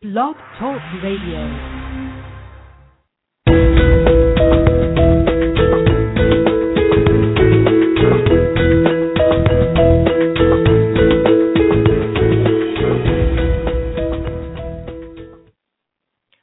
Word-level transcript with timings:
Blog 0.00 0.36
Talk 0.60 0.80
Radio. 1.02 1.42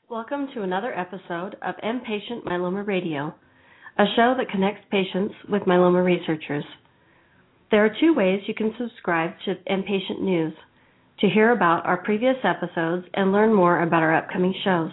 Welcome 0.10 0.50
to 0.54 0.64
another 0.64 0.94
episode 0.94 1.56
of 1.62 1.76
M-Patient 1.82 2.44
Myeloma 2.44 2.86
Radio, 2.86 3.34
a 3.98 4.04
show 4.18 4.36
that 4.38 4.50
connects 4.52 4.82
patients 4.92 5.34
with 5.48 5.62
myeloma 5.62 6.04
researchers. 6.04 6.66
There 7.72 7.86
are 7.86 7.96
two 8.02 8.14
ways 8.14 8.42
you 8.48 8.54
can 8.54 8.74
subscribe 8.78 9.32
to 9.46 9.56
M-Patient 9.66 10.22
News 10.22 10.54
to 11.20 11.30
hear 11.30 11.52
about 11.52 11.86
our 11.86 11.98
previous 11.98 12.36
episodes 12.44 13.06
and 13.14 13.32
learn 13.32 13.54
more 13.54 13.82
about 13.82 14.04
our 14.04 14.16
upcoming 14.16 14.54
shows. 14.64 14.92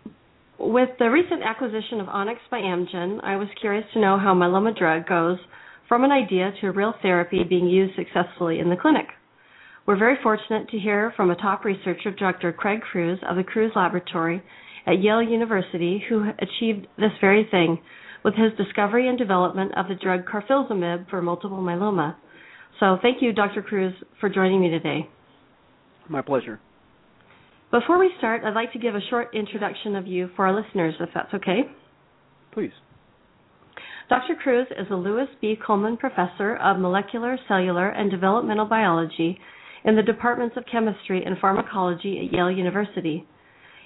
With 0.60 0.90
the 1.00 1.10
recent 1.10 1.44
acquisition 1.44 2.00
of 2.00 2.10
Onyx 2.10 2.40
by 2.50 2.60
Amgen, 2.60 3.24
I 3.24 3.36
was 3.36 3.48
curious 3.60 3.86
to 3.94 4.00
know 4.00 4.18
how 4.18 4.34
myeloma 4.34 4.78
drug 4.78 5.08
goes 5.08 5.38
from 5.88 6.04
an 6.04 6.12
idea 6.12 6.52
to 6.62 6.72
real 6.72 6.94
therapy 7.02 7.44
being 7.44 7.68
used 7.68 7.96
successfully 7.96 8.60
in 8.60 8.70
the 8.70 8.76
clinic. 8.76 9.08
We're 9.86 9.98
very 9.98 10.16
fortunate 10.24 10.70
to 10.70 10.80
hear 10.80 11.12
from 11.18 11.30
a 11.30 11.36
top 11.36 11.66
researcher, 11.66 12.12
Dr. 12.12 12.54
Craig 12.54 12.80
Crews 12.80 13.20
of 13.30 13.36
the 13.36 13.44
Crews 13.44 13.74
Laboratory 13.76 14.42
at 14.88 15.02
Yale 15.02 15.22
University, 15.22 16.02
who 16.08 16.30
achieved 16.40 16.88
this 16.98 17.12
very 17.20 17.46
thing 17.52 17.80
with 18.24 18.34
his 18.36 18.54
discovery 18.58 19.10
and 19.10 19.18
development 19.18 19.74
of 19.76 19.90
the 19.90 19.96
drug 19.96 20.22
carfilzomib 20.26 21.10
for 21.10 21.22
multiple 21.22 21.58
myeloma. 21.58 22.16
So 22.80 22.98
thank 23.02 23.22
you, 23.22 23.34
Dr. 23.34 23.62
Crews, 23.62 23.94
for 24.22 24.30
joining 24.30 24.62
me 24.62 24.70
today. 24.70 25.10
My 26.08 26.22
pleasure. 26.22 26.62
Before 27.70 28.00
we 28.00 28.10
start, 28.20 28.44
I'd 28.46 28.54
like 28.56 28.72
to 28.74 28.80
give 28.80 28.96
a 28.96 29.02
short 29.10 29.36
introduction 29.36 29.98
of 29.98 30.08
you 30.08 30.30
for 30.38 30.48
our 30.48 30.56
listeners, 30.56 30.94
if 31.02 31.10
that's 31.14 31.34
okay. 31.34 31.62
Please. 32.54 32.72
Dr. 34.08 34.36
Crews 34.42 34.68
is 34.80 34.88
a 34.92 34.96
Lewis 34.96 35.28
B. 35.42 35.58
Coleman 35.66 35.98
Professor 35.98 36.56
of 36.56 36.80
Molecular, 36.80 37.38
Cellular, 37.50 37.90
and 37.90 38.10
Developmental 38.10 38.66
Biology 38.66 39.40
in 39.86 39.96
the 39.96 40.02
departments 40.02 40.56
of 40.58 40.66
chemistry 40.72 41.24
and 41.26 41.38
pharmacology 41.40 42.20
at 42.20 42.34
Yale 42.34 42.52
University. 42.52 43.28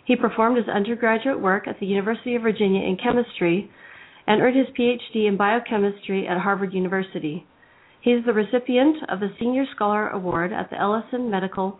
He 0.06 0.16
performed 0.16 0.58
his 0.58 0.70
undergraduate 0.70 1.40
work 1.40 1.68
at 1.68 1.80
the 1.80 1.86
University 1.86 2.36
of 2.36 2.44
Virginia 2.44 2.82
in 2.82 2.98
chemistry 2.98 3.70
and 4.26 4.42
earned 4.42 4.56
his 4.56 4.68
PhD 4.78 5.28
in 5.28 5.38
biochemistry 5.38 6.28
at 6.28 6.38
Harvard 6.38 6.74
University. 6.74 7.46
He 8.02 8.12
is 8.12 8.24
the 8.26 8.34
recipient 8.34 8.98
of 9.10 9.20
the 9.20 9.34
Senior 9.40 9.66
Scholar 9.76 10.10
Award 10.10 10.54
at 10.54 10.70
the 10.70 10.80
Ellison 10.80 11.30
Medical 11.30 11.80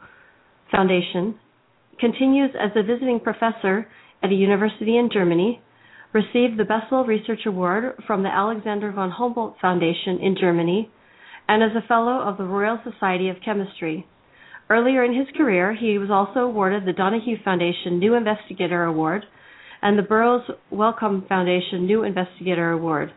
Foundation, 0.72 1.40
continues 2.00 2.52
as 2.60 2.72
a 2.76 2.84
visiting 2.84 3.20
professor 3.20 3.88
at 4.22 4.32
a 4.32 4.36
university 4.36 4.98
in 4.98 5.10
Germany, 5.12 5.62
received 6.14 6.58
the 6.58 6.66
Bessel 6.66 7.06
Research 7.06 7.46
Award 7.46 7.94
from 8.06 8.24
the 8.24 8.30
Alexander 8.30 8.92
von 8.92 9.12
Humboldt 9.12 9.56
Foundation 9.62 10.20
in 10.22 10.36
Germany, 10.40 10.90
and 11.48 11.64
is 11.64 11.76
a 11.76 11.88
Fellow 11.88 12.22
of 12.22 12.38
the 12.38 12.44
Royal 12.44 12.80
Society 12.84 13.30
of 13.30 13.38
Chemistry. 13.44 14.06
Earlier 14.70 15.04
in 15.06 15.14
his 15.14 15.28
career, 15.36 15.74
he 15.74 15.98
was 15.98 16.10
also 16.12 16.42
awarded 16.42 16.86
the 16.86 16.94
Donaghue 16.94 17.42
Foundation 17.44 18.00
New 18.00 18.16
Investigator 18.16 18.84
Award 18.84 19.26
and 19.82 19.98
the 19.98 20.04
Burroughs 20.04 20.50
Wellcome 20.72 21.26
Foundation 21.30 21.86
New 21.86 22.04
Investigator 22.04 22.72
Award. 22.72 23.12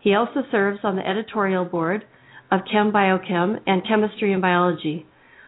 He 0.00 0.14
also 0.14 0.42
serves 0.50 0.80
on 0.82 0.96
the 0.96 1.06
editorial 1.06 1.64
board 1.64 2.04
of 2.50 2.60
ChemBioChem 2.72 3.60
and 3.66 3.86
Chemistry 3.86 4.32
and 4.32 4.40
Biology. 4.40 5.06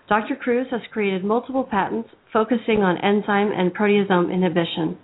Dr. 0.09 0.37
Crews 0.37 0.66
has 0.71 0.81
created 0.93 1.25
multiple 1.25 1.65
patents 1.65 2.11
focusing 2.32 2.82
on 2.82 2.99
enzyme 2.99 3.50
and 3.53 3.75
proteasome 3.75 4.32
inhibition. 4.32 4.99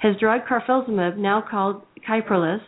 His 0.00 0.16
drug 0.18 0.42
carfilzomib, 0.48 1.16
now 1.16 1.42
called 1.48 1.82
Kyprolis, 2.08 2.60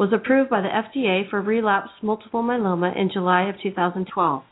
was 0.00 0.14
approved 0.14 0.48
by 0.48 0.62
the 0.62 0.68
FDA 0.68 1.28
for 1.28 1.42
relapsed 1.42 1.92
multiple 2.02 2.42
myeloma 2.42 2.96
in 2.96 3.10
July 3.12 3.50
of 3.50 3.56
2012. 3.62 4.42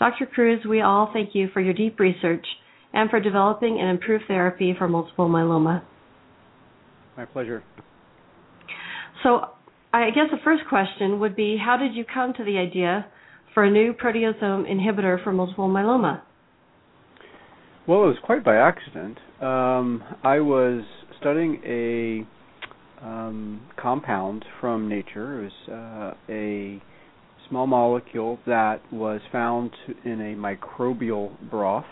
Dr. 0.00 0.26
Crews, 0.26 0.66
we 0.68 0.80
all 0.80 1.10
thank 1.12 1.30
you 1.32 1.46
for 1.54 1.60
your 1.60 1.74
deep 1.74 2.00
research 2.00 2.44
and 2.92 3.08
for 3.08 3.20
developing 3.20 3.78
an 3.80 3.86
improved 3.86 4.24
therapy 4.26 4.74
for 4.76 4.88
multiple 4.88 5.28
myeloma. 5.28 5.84
My 7.16 7.24
pleasure. 7.24 7.62
So, 9.22 9.50
I 9.92 10.10
guess 10.10 10.26
the 10.32 10.42
first 10.42 10.64
question 10.68 11.20
would 11.20 11.36
be 11.36 11.56
how 11.56 11.76
did 11.76 11.94
you 11.94 12.04
come 12.04 12.34
to 12.34 12.44
the 12.44 12.58
idea 12.58 13.06
for 13.54 13.62
a 13.62 13.70
new 13.70 13.92
proteasome 13.92 14.68
inhibitor 14.68 15.22
for 15.22 15.32
multiple 15.32 15.68
myeloma? 15.68 16.22
Well, 17.86 18.02
it 18.02 18.06
was 18.06 18.16
quite 18.24 18.44
by 18.44 18.56
accident. 18.56 19.18
Um, 19.40 20.02
I 20.24 20.40
was 20.40 20.82
studying 21.20 21.62
a 21.64 22.26
um, 23.02 23.60
compound 23.76 24.44
from 24.60 24.88
nature. 24.88 25.42
It 25.42 25.44
was 25.44 25.68
uh, 25.68 26.32
a 26.32 26.82
small 27.48 27.66
molecule 27.66 28.38
that 28.46 28.80
was 28.92 29.20
found 29.30 29.70
in 30.04 30.20
a 30.20 30.34
microbial 30.34 31.30
broth 31.50 31.84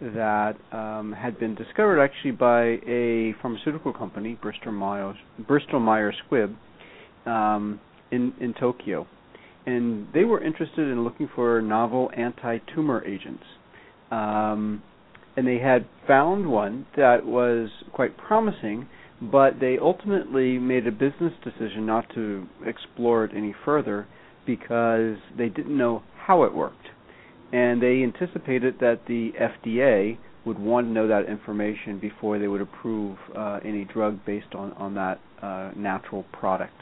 that 0.00 0.54
um, 0.72 1.12
had 1.12 1.38
been 1.38 1.54
discovered 1.54 2.02
actually 2.02 2.32
by 2.32 2.78
a 2.86 3.34
pharmaceutical 3.40 3.92
company, 3.92 4.38
Bristol 4.40 4.72
Myers, 4.72 5.16
Squibb, 5.46 6.54
um, 7.26 7.80
in 8.10 8.32
in 8.40 8.54
Tokyo, 8.58 9.06
and 9.66 10.06
they 10.12 10.24
were 10.24 10.42
interested 10.42 10.88
in 10.88 11.04
looking 11.04 11.28
for 11.34 11.62
novel 11.62 12.10
anti-tumor 12.16 13.04
agents. 13.04 13.44
Um, 14.10 14.82
and 15.36 15.46
they 15.46 15.58
had 15.58 15.86
found 16.06 16.48
one 16.48 16.86
that 16.96 17.24
was 17.26 17.68
quite 17.92 18.16
promising, 18.16 18.86
but 19.30 19.60
they 19.60 19.78
ultimately 19.78 20.58
made 20.58 20.86
a 20.86 20.92
business 20.92 21.32
decision 21.42 21.86
not 21.86 22.06
to 22.14 22.46
explore 22.66 23.24
it 23.24 23.30
any 23.34 23.54
further 23.64 24.06
because 24.46 25.16
they 25.36 25.48
didn't 25.48 25.76
know 25.76 26.02
how 26.26 26.44
it 26.44 26.54
worked. 26.54 26.86
And 27.52 27.80
they 27.80 28.02
anticipated 28.02 28.76
that 28.80 29.00
the 29.06 29.32
FDA 29.40 30.18
would 30.44 30.58
want 30.58 30.86
to 30.86 30.92
know 30.92 31.08
that 31.08 31.26
information 31.26 31.98
before 31.98 32.38
they 32.38 32.48
would 32.48 32.60
approve 32.60 33.16
uh, 33.36 33.60
any 33.64 33.84
drug 33.84 34.24
based 34.26 34.54
on, 34.54 34.72
on 34.72 34.94
that 34.94 35.20
uh, 35.40 35.70
natural 35.76 36.24
product. 36.32 36.74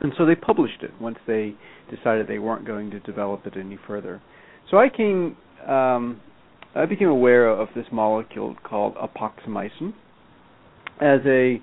And 0.00 0.12
so 0.18 0.26
they 0.26 0.34
published 0.34 0.82
it 0.82 0.90
once 1.00 1.18
they 1.26 1.54
decided 1.94 2.26
they 2.26 2.38
weren't 2.38 2.66
going 2.66 2.90
to 2.90 3.00
develop 3.00 3.46
it 3.46 3.54
any 3.56 3.78
further. 3.86 4.20
So 4.70 4.78
I 4.78 4.88
came, 4.88 5.36
um, 5.66 6.20
I 6.74 6.86
became 6.86 7.08
aware 7.08 7.48
of 7.48 7.68
this 7.74 7.86
molecule 7.92 8.56
called 8.64 8.96
epoxomicin 8.96 9.94
as 11.00 11.20
a 11.26 11.60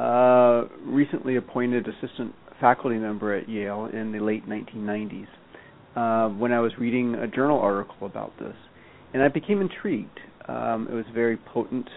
uh, 0.00 0.64
recently 0.84 1.36
appointed 1.36 1.86
assistant 1.88 2.34
faculty 2.60 2.96
member 2.96 3.34
at 3.34 3.48
Yale 3.48 3.88
in 3.92 4.12
the 4.12 4.20
late 4.20 4.46
1990s 4.48 5.26
uh, 5.96 6.28
when 6.34 6.52
I 6.52 6.60
was 6.60 6.72
reading 6.78 7.14
a 7.14 7.26
journal 7.26 7.58
article 7.60 8.06
about 8.06 8.32
this, 8.38 8.54
and 9.12 9.22
I 9.22 9.28
became 9.28 9.60
intrigued. 9.60 10.18
Um, 10.48 10.88
it 10.90 10.94
was 10.94 11.04
a 11.08 11.12
very 11.12 11.36
potent 11.36 11.88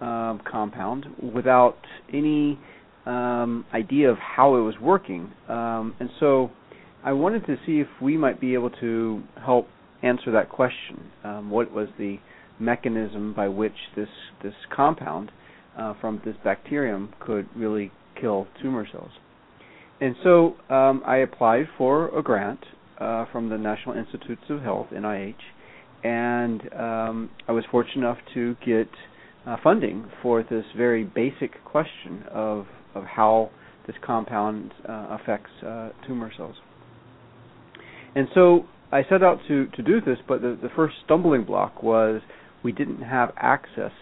um, 0.00 0.40
compound 0.50 1.06
without 1.34 1.78
any 2.12 2.58
um, 3.06 3.64
idea 3.72 4.10
of 4.10 4.18
how 4.18 4.56
it 4.56 4.60
was 4.60 4.74
working, 4.80 5.32
um, 5.48 5.94
and 6.00 6.10
so 6.18 6.50
I 7.04 7.12
wanted 7.12 7.46
to 7.46 7.56
see 7.64 7.80
if 7.80 7.86
we 8.02 8.16
might 8.16 8.40
be 8.40 8.54
able 8.54 8.70
to 8.70 9.22
help 9.44 9.68
answer 10.02 10.32
that 10.32 10.48
question. 10.48 11.10
Um, 11.24 11.50
what 11.50 11.72
was 11.72 11.88
the 11.98 12.18
mechanism 12.58 13.32
by 13.34 13.48
which 13.48 13.76
this 13.94 14.08
this 14.42 14.54
compound 14.74 15.30
uh, 15.76 15.94
from 16.00 16.20
this 16.24 16.36
bacterium 16.44 17.12
could 17.20 17.48
really 17.56 17.90
kill 18.20 18.46
tumor 18.62 18.86
cells? 18.90 19.10
And 20.00 20.14
so 20.22 20.56
um, 20.68 21.02
I 21.06 21.18
applied 21.18 21.66
for 21.78 22.16
a 22.16 22.22
grant 22.22 22.60
uh, 23.00 23.24
from 23.32 23.48
the 23.48 23.58
National 23.58 23.96
Institutes 23.96 24.42
of 24.50 24.62
Health 24.62 24.88
(NIH), 24.92 25.34
and 26.04 26.60
um, 26.74 27.30
I 27.48 27.52
was 27.52 27.64
fortunate 27.70 28.02
enough 28.06 28.18
to 28.34 28.56
get 28.64 28.88
uh, 29.46 29.56
funding 29.62 30.10
for 30.22 30.42
this 30.42 30.64
very 30.76 31.04
basic 31.04 31.64
question 31.64 32.24
of 32.30 32.66
of 32.94 33.04
how 33.04 33.50
this 33.86 33.96
compound 34.04 34.72
uh, 34.88 35.18
affects 35.20 35.50
uh, 35.66 35.90
tumor 36.06 36.32
cells. 36.36 36.56
And 38.14 38.28
so 38.34 38.64
I 38.92 39.02
set 39.08 39.22
out 39.22 39.38
to 39.48 39.66
to 39.76 39.82
do 39.82 40.00
this, 40.00 40.18
but 40.28 40.42
the, 40.42 40.58
the 40.60 40.68
first 40.74 40.96
stumbling 41.04 41.44
block 41.44 41.82
was 41.82 42.20
we 42.62 42.72
didn't 42.72 43.02
have 43.02 43.32
access 43.36 43.92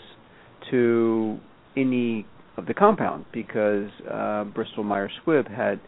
to 0.70 1.38
any 1.76 2.26
of 2.56 2.66
the 2.66 2.74
compound 2.74 3.24
because 3.32 3.90
uh, 4.10 4.44
Bristol 4.44 4.84
Myers 4.84 5.12
Squibb 5.24 5.50
had 5.50 5.80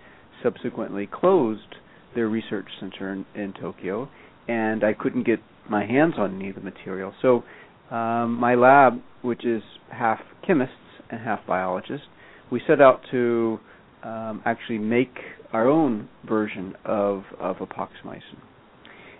subsequently 0.43 1.09
closed 1.12 1.77
their 2.15 2.29
research 2.29 2.67
center 2.81 3.12
in, 3.12 3.27
in, 3.41 3.53
Tokyo, 3.53 4.09
and 4.49 4.85
I 4.85 4.94
couldn't 4.94 5.25
get 5.25 5.41
my 5.69 5.85
hands 5.85 6.15
on 6.19 6.37
any 6.37 6.50
of 6.50 6.56
the 6.56 6.61
material. 6.61 7.12
So 7.23 7.44
um, 7.94 8.35
my 8.35 8.55
lab, 8.55 9.00
which 9.23 9.44
is 9.44 9.62
half 9.91 10.21
chemists 10.47 10.75
and 11.11 11.21
half 11.21 11.41
biologists, 11.47 12.06
we 12.50 12.61
set 12.67 12.81
out 12.81 13.00
to 13.11 13.59
um, 14.03 14.43
actually 14.44 14.79
make 14.79 15.15
our 15.53 15.69
own 15.69 16.09
version 16.29 16.75
of, 16.85 17.25
of 17.39 17.56
epoxomicin. 17.56 18.41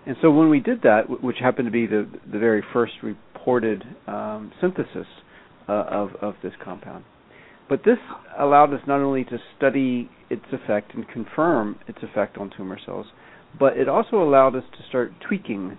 And 0.05 0.15
so 0.21 0.31
when 0.31 0.49
we 0.49 0.59
did 0.59 0.81
that, 0.83 1.21
which 1.21 1.37
happened 1.39 1.67
to 1.67 1.71
be 1.71 1.85
the, 1.85 2.09
the 2.31 2.39
very 2.39 2.63
first 2.73 2.93
reported 3.03 3.83
um, 4.07 4.51
synthesis 4.61 5.07
uh, 5.67 5.85
of, 5.89 6.09
of 6.21 6.35
this 6.43 6.53
compound, 6.63 7.03
but 7.69 7.81
this 7.83 7.97
allowed 8.39 8.73
us 8.73 8.81
not 8.87 8.99
only 8.99 9.23
to 9.25 9.37
study 9.57 10.09
its 10.29 10.45
effect 10.51 10.93
and 10.93 11.07
confirm 11.07 11.77
its 11.87 11.99
effect 12.01 12.37
on 12.37 12.51
tumor 12.55 12.79
cells, 12.85 13.07
but 13.59 13.77
it 13.77 13.87
also 13.89 14.21
allowed 14.21 14.55
us 14.55 14.63
to 14.71 14.87
start 14.87 15.11
tweaking 15.27 15.77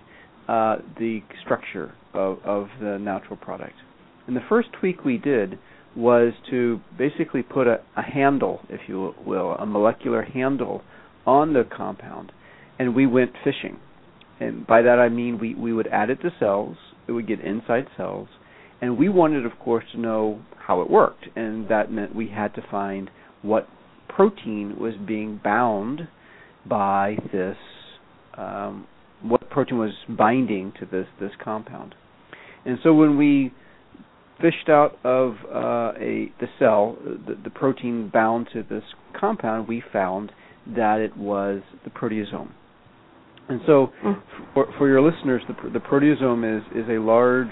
uh, 0.49 0.77
the 0.99 1.21
structure 1.45 1.95
of, 2.15 2.39
of 2.45 2.69
the 2.81 2.99
natural 2.99 3.37
product. 3.37 3.75
And 4.27 4.37
the 4.37 4.45
first 4.49 4.69
tweak 4.79 5.05
we 5.05 5.19
did 5.19 5.59
was 5.97 6.33
to 6.51 6.81
basically 6.97 7.43
put 7.43 7.67
a, 7.67 7.81
a 7.97 8.03
handle, 8.03 8.61
if 8.69 8.81
you 8.89 9.15
will, 9.27 9.53
a 9.53 9.67
molecular 9.67 10.23
handle 10.23 10.83
on 11.27 11.53
the 11.53 11.65
compound, 11.77 12.33
and 12.79 12.95
we 12.95 13.07
went 13.07 13.33
fishing. 13.45 13.79
And 14.41 14.67
by 14.67 14.83
that 14.83 14.99
I 14.99 15.09
mean 15.09 15.39
we, 15.39 15.55
we 15.55 15.73
would 15.73 15.89
add 15.89 16.11
it 16.11 16.21
to 16.23 16.31
cells, 16.39 16.77
it 17.07 17.13
would 17.13 17.27
get 17.27 17.41
inside 17.41 17.87
cells, 17.97 18.29
and 18.81 18.99
we 18.99 19.09
wanted, 19.09 19.45
of 19.45 19.53
course, 19.59 19.85
to 19.93 20.01
know 20.01 20.41
how 20.59 20.81
it 20.81 20.91
worked, 20.91 21.27
and 21.37 21.69
that 21.69 21.91
meant 21.91 22.15
we 22.15 22.29
had 22.29 22.55
to 22.55 22.63
find 22.71 23.11
what 23.43 23.69
protein 24.09 24.77
was 24.79 24.95
being 25.07 25.41
bound 25.43 26.09
by 26.67 27.17
this, 27.33 27.57
um, 28.37 28.87
what 29.23 29.49
protein 29.51 29.79
was 29.79 29.93
binding 30.17 30.73
to 30.79 30.87
this 30.87 31.07
this 31.21 31.33
compound. 31.43 31.95
And 32.65 32.79
so 32.83 32.93
when 32.93 33.17
we 33.17 33.53
fished 34.41 34.69
out 34.69 34.99
of 35.05 35.35
uh, 35.53 35.93
a 35.99 36.33
the 36.41 36.47
cell 36.59 36.97
the, 37.03 37.37
the 37.43 37.51
protein 37.51 38.11
bound 38.13 38.49
to 38.53 38.63
this 38.63 38.85
compound, 39.19 39.69
we 39.69 39.83
found 39.93 40.33
that 40.77 41.01
it 41.01 41.17
was 41.17 41.63
the 41.85 41.91
proteasome. 41.91 42.51
And 43.49 43.61
so, 43.67 43.91
mm. 44.05 44.23
for, 44.53 44.67
for 44.77 44.87
your 44.89 45.01
listeners, 45.01 45.43
the, 45.49 45.71
the 45.71 45.79
proteasome 45.79 46.59
is 46.59 46.63
is 46.77 46.89
a 46.89 47.01
large 47.01 47.49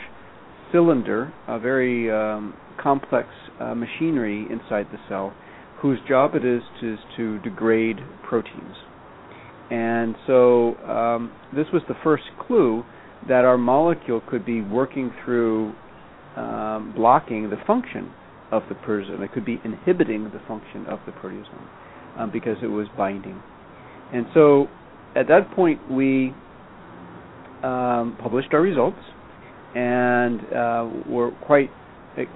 cylinder, 0.72 1.32
a 1.48 1.58
very 1.58 2.10
um, 2.10 2.54
complex 2.82 3.28
uh, 3.60 3.74
machinery 3.74 4.46
inside 4.50 4.86
the 4.92 4.98
cell, 5.08 5.34
whose 5.80 5.98
job 6.08 6.34
it 6.34 6.44
is 6.44 6.62
to, 6.80 6.94
is 6.94 6.98
to 7.16 7.38
degrade 7.40 7.96
proteins. 8.28 8.76
And 9.70 10.14
so, 10.26 10.76
um, 10.86 11.32
this 11.54 11.66
was 11.72 11.82
the 11.88 11.96
first 12.04 12.24
clue 12.46 12.84
that 13.28 13.44
our 13.44 13.58
molecule 13.58 14.22
could 14.28 14.46
be 14.46 14.60
working 14.60 15.12
through 15.24 15.72
um, 16.36 16.92
blocking 16.94 17.50
the 17.50 17.56
function 17.66 18.12
of 18.52 18.62
the 18.68 18.74
proteasome. 18.74 19.22
It 19.22 19.32
could 19.32 19.44
be 19.44 19.60
inhibiting 19.64 20.24
the 20.24 20.40
function 20.46 20.86
of 20.86 21.00
the 21.06 21.12
proteasome 21.12 21.66
um, 22.18 22.30
because 22.30 22.56
it 22.62 22.68
was 22.68 22.86
binding. 22.96 23.42
And 24.12 24.26
so 24.34 24.68
at 25.16 25.26
that 25.28 25.50
point, 25.56 25.90
we 25.90 26.32
um, 27.64 28.16
published 28.22 28.52
our 28.52 28.60
results 28.60 28.98
and 29.76 30.40
uh, 30.54 30.90
were 31.06 31.30
quite 31.44 31.70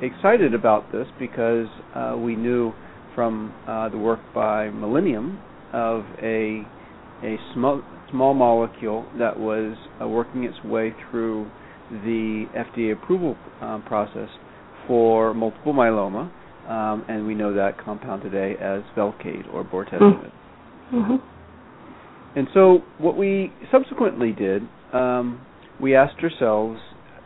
excited 0.03 0.53
about 0.53 0.93
this 0.93 1.07
because 1.19 1.67
uh, 1.95 2.15
we 2.17 2.37
knew 2.37 2.73
from 3.15 3.55
uh, 3.67 3.89
the 3.89 3.97
work 3.97 4.21
by 4.35 4.69
Millennium 4.69 5.41
of 5.73 6.05
a 6.23 6.63
a 7.23 7.37
small 7.55 7.83
small 8.11 8.35
molecule 8.35 9.07
that 9.19 9.39
was 9.39 9.77
uh, 10.03 10.07
working 10.07 10.45
its 10.45 10.63
way 10.65 10.95
through 11.11 11.51
the 11.91 12.45
FDA 12.55 12.93
approval 12.93 13.37
um, 13.63 13.83
process 13.83 14.29
for 14.87 15.33
multiple 15.33 15.73
myeloma, 15.73 16.31
um, 16.69 17.05
and 17.09 17.27
we 17.27 17.35
know 17.35 17.55
that 17.55 17.83
compound 17.83 18.23
today 18.23 18.55
as 18.61 18.83
Velcade 18.97 19.53
or 19.53 19.65
bortezomib. 19.65 20.31
Mm-hmm. 20.93 22.39
And 22.39 22.49
so, 22.55 22.81
what 22.99 23.17
we 23.17 23.53
subsequently 23.73 24.33
did, 24.33 24.63
um, 24.93 25.41
we 25.81 25.95
asked 25.97 26.19
ourselves, 26.23 26.79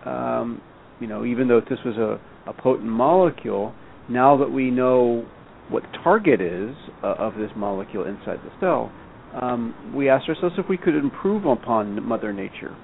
um, 0.04 0.60
you 1.00 1.06
know, 1.06 1.24
even 1.24 1.48
though 1.48 1.60
this 1.60 1.78
was 1.84 1.96
a, 1.96 2.20
a, 2.48 2.52
potent 2.52 2.88
molecule, 2.88 3.74
now 4.08 4.36
that 4.36 4.50
we 4.50 4.70
know 4.70 5.26
what 5.68 5.82
the 5.82 5.98
target 6.02 6.40
is 6.40 6.74
uh, 7.02 7.14
of 7.18 7.34
this 7.34 7.50
molecule 7.56 8.04
inside 8.06 8.38
the 8.44 8.52
cell, 8.60 8.92
um, 9.40 9.92
we 9.94 10.08
asked 10.08 10.28
ourselves 10.28 10.54
if 10.58 10.68
we 10.68 10.76
could 10.76 10.94
improve 10.94 11.44
upon 11.44 12.02
Mother 12.06 12.32
Nature. 12.32 12.76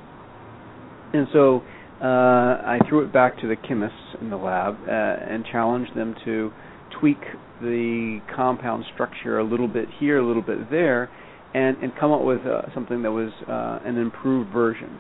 And 1.13 1.27
so 1.33 1.63
uh, 2.03 2.05
I 2.05 2.79
threw 2.89 3.05
it 3.05 3.13
back 3.13 3.39
to 3.41 3.49
the 3.49 3.57
chemists 3.57 4.17
in 4.21 4.31
the 4.31 4.37
lab 4.37 4.77
uh, 4.89 4.91
and 4.91 5.45
challenged 5.45 5.95
them 5.97 6.15
to 6.25 6.51
tweak 6.99 7.19
the 7.61 8.21
compound 8.35 8.85
structure 8.95 9.39
a 9.39 9.45
little 9.45 9.69
bit 9.69 9.87
here, 9.99 10.19
a 10.19 10.27
little 10.27 10.43
bit 10.43 10.71
there, 10.71 11.11
and, 11.55 11.77
and 11.79 11.93
come 11.99 12.13
up 12.13 12.23
with 12.23 12.41
uh, 12.41 12.63
something 12.75 13.03
that 13.03 13.11
was 13.11 13.31
uh, 13.49 13.87
an 13.87 13.99
improved 13.99 14.53
version. 14.53 14.99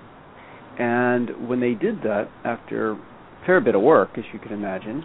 And 0.80 1.46
when 1.46 1.60
they 1.60 1.74
did 1.74 1.96
that, 2.04 2.30
after 2.42 2.92
a 2.92 3.00
fair 3.44 3.60
bit 3.60 3.74
of 3.74 3.82
work, 3.82 4.16
as 4.16 4.24
you 4.32 4.38
can 4.38 4.52
imagine, 4.52 5.04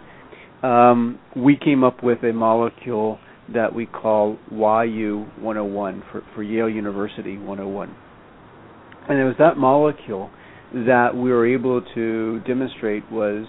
um, 0.62 1.18
we 1.36 1.54
came 1.62 1.84
up 1.84 2.02
with 2.02 2.22
a 2.24 2.32
molecule 2.32 3.18
that 3.52 3.74
we 3.74 3.84
call 3.84 4.38
YU 4.50 5.26
101 5.38 6.02
for, 6.10 6.22
for 6.34 6.42
Yale 6.42 6.70
University 6.70 7.36
101. 7.36 7.94
And 9.10 9.18
it 9.18 9.24
was 9.24 9.34
that 9.38 9.58
molecule 9.58 10.30
that 10.72 11.14
we 11.14 11.30
were 11.30 11.46
able 11.46 11.82
to 11.94 12.40
demonstrate 12.46 13.04
was 13.12 13.46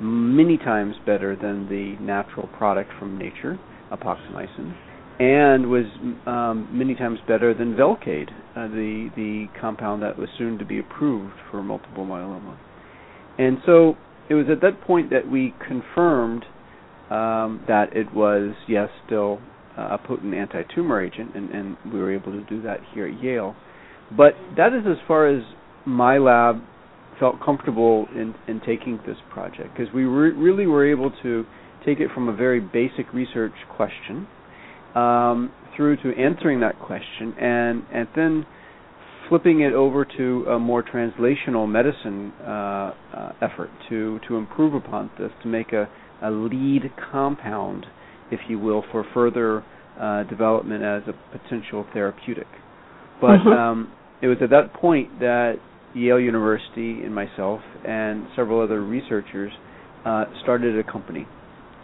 many 0.00 0.56
times 0.56 0.94
better 1.04 1.36
than 1.36 1.68
the 1.68 2.02
natural 2.02 2.48
product 2.56 2.90
from 2.98 3.18
nature, 3.18 3.58
epoxomicin, 3.92 4.74
and 5.18 5.70
was 5.70 5.86
um, 6.26 6.68
many 6.72 6.94
times 6.94 7.18
better 7.26 7.54
than 7.54 7.74
Velcade, 7.74 8.30
uh, 8.54 8.68
the 8.68 9.08
the 9.16 9.46
compound 9.58 10.02
that 10.02 10.18
was 10.18 10.28
soon 10.36 10.58
to 10.58 10.64
be 10.64 10.78
approved 10.78 11.34
for 11.50 11.62
multiple 11.62 12.04
myeloma. 12.04 12.56
And 13.38 13.58
so 13.64 13.96
it 14.28 14.34
was 14.34 14.46
at 14.50 14.60
that 14.60 14.82
point 14.82 15.10
that 15.10 15.30
we 15.30 15.54
confirmed 15.66 16.44
um, 17.10 17.64
that 17.66 17.96
it 17.96 18.14
was 18.14 18.54
yes 18.68 18.88
still 19.06 19.40
uh, 19.78 19.88
a 19.92 19.98
potent 19.98 20.34
anti-tumor 20.34 21.02
agent, 21.02 21.34
and, 21.34 21.50
and 21.50 21.76
we 21.92 21.98
were 21.98 22.12
able 22.12 22.32
to 22.32 22.44
do 22.44 22.60
that 22.62 22.80
here 22.94 23.06
at 23.06 23.22
Yale. 23.22 23.56
But 24.14 24.34
that 24.56 24.72
is 24.74 24.82
as 24.86 24.98
far 25.08 25.28
as 25.28 25.42
my 25.86 26.18
lab 26.18 26.56
felt 27.18 27.36
comfortable 27.42 28.06
in, 28.14 28.34
in 28.46 28.60
taking 28.60 28.98
this 29.06 29.16
project 29.32 29.70
because 29.76 29.92
we 29.94 30.04
re- 30.04 30.32
really 30.32 30.66
were 30.66 30.88
able 30.88 31.10
to 31.22 31.44
take 31.86 32.00
it 32.00 32.10
from 32.12 32.28
a 32.28 32.36
very 32.36 32.60
basic 32.60 33.10
research 33.14 33.54
question 33.74 34.26
um, 34.96 35.52
through 35.76 35.96
to 35.98 36.12
answering 36.18 36.60
that 36.60 36.78
question 36.78 37.34
and 37.38 37.84
and 37.92 38.08
then 38.16 38.46
flipping 39.28 39.60
it 39.60 39.72
over 39.72 40.04
to 40.04 40.44
a 40.50 40.58
more 40.58 40.82
translational 40.82 41.68
medicine 41.68 42.32
uh, 42.42 42.92
uh, 43.14 43.32
effort 43.42 43.70
to 43.88 44.18
to 44.28 44.36
improve 44.36 44.74
upon 44.74 45.10
this 45.18 45.30
to 45.42 45.48
make 45.48 45.72
a, 45.72 45.88
a 46.22 46.30
lead 46.30 46.82
compound, 47.12 47.86
if 48.30 48.40
you 48.48 48.58
will, 48.58 48.84
for 48.92 49.04
further 49.12 49.64
uh, 50.00 50.22
development 50.24 50.82
as 50.82 51.02
a 51.08 51.38
potential 51.38 51.86
therapeutic. 51.92 52.46
But 53.20 53.38
mm-hmm. 53.38 53.48
um, 53.48 53.92
it 54.22 54.28
was 54.28 54.38
at 54.42 54.50
that 54.50 54.74
point 54.74 55.20
that 55.20 55.54
Yale 55.94 56.20
University 56.20 57.02
and 57.02 57.14
myself 57.14 57.60
and 57.86 58.26
several 58.36 58.60
other 58.60 58.82
researchers 58.82 59.52
uh, 60.04 60.24
started 60.42 60.78
a 60.78 60.90
company, 60.90 61.26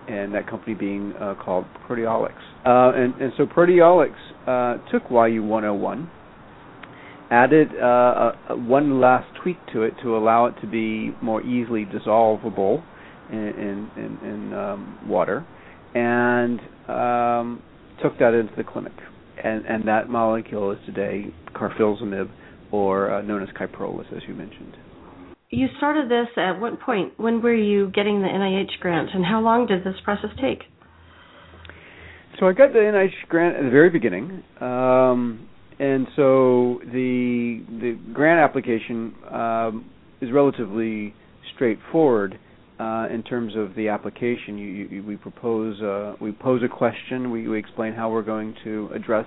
and 0.09 0.35
that 0.35 0.49
company 0.49 0.75
being 0.75 1.13
uh, 1.21 1.35
called 1.43 1.65
Proteolix. 1.89 2.35
Uh, 2.67 2.93
and, 2.95 3.15
and, 3.21 3.33
so 3.37 3.47
Proteolix 3.47 4.13
uh, 4.47 4.79
took 4.91 5.05
YU101, 5.05 6.09
added 7.31 7.69
uh, 7.81 8.33
a, 8.51 8.57
one 8.57 9.01
last 9.01 9.27
tweak 9.43 9.57
to 9.73 9.83
it 9.83 9.95
to 10.03 10.17
allow 10.17 10.47
it 10.47 10.55
to 10.61 10.67
be 10.67 11.15
more 11.23 11.43
easily 11.43 11.87
dissolvable 11.87 12.83
in, 13.31 13.39
in, 13.39 13.91
in, 13.97 14.29
in 14.29 14.55
um, 14.55 14.99
water, 15.09 15.47
and 15.95 16.61
um, 16.89 17.63
took 18.03 18.19
that 18.19 18.35
into 18.35 18.55
the 18.57 18.65
clinic. 18.65 18.93
And, 19.43 19.65
and 19.67 19.89
that 19.89 20.09
molecule 20.09 20.73
is 20.73 20.79
today 20.85 21.27
carfilzomib 21.55 22.31
or 22.71 23.13
uh, 23.13 23.23
known 23.23 23.43
as 23.43 23.49
Kyprolis, 23.51 24.15
as 24.17 24.23
you 24.27 24.35
mentioned. 24.35 24.77
You 25.53 25.69
started 25.77 26.11
this 26.11 26.29
at 26.39 26.59
what 26.59 26.81
point? 26.81 27.13
When 27.19 27.43
were 27.43 27.53
you 27.55 27.91
getting 27.91 28.23
the 28.23 28.27
NIH 28.27 28.81
grant, 28.81 29.11
and 29.13 29.23
how 29.23 29.43
long 29.43 29.67
did 29.67 29.85
this 29.85 29.97
process 30.03 30.31
take? 30.41 30.63
So 32.41 32.49
I 32.49 32.55
got 32.55 32.73
the 32.73 32.79
NIH 32.79 33.29
grant 33.29 33.57
at 33.59 33.65
the 33.65 33.71
very 33.71 33.91
beginning, 33.91 34.43
um, 34.63 35.47
and 35.79 36.07
so 36.17 36.81
the 36.87 37.63
the 37.69 37.99
grant 38.15 38.41
application 38.41 39.15
um, 39.31 39.91
is 40.23 40.33
relatively 40.33 41.15
straightforward 41.55 42.39
uh, 42.81 43.09
in 43.13 43.23
terms 43.23 43.53
of 43.55 43.75
the 43.75 43.89
application. 43.89 44.57
You, 44.57 44.89
you, 44.91 45.03
we 45.03 45.17
propose 45.17 45.79
uh, 45.83 46.15
we 46.19 46.33
pose 46.33 46.63
a 46.65 46.69
question, 46.69 47.31
we, 47.31 47.47
we 47.47 47.59
explain 47.59 47.93
how 47.93 48.11
we're 48.11 48.23
going 48.23 48.55
to 48.65 48.89
address 48.95 49.27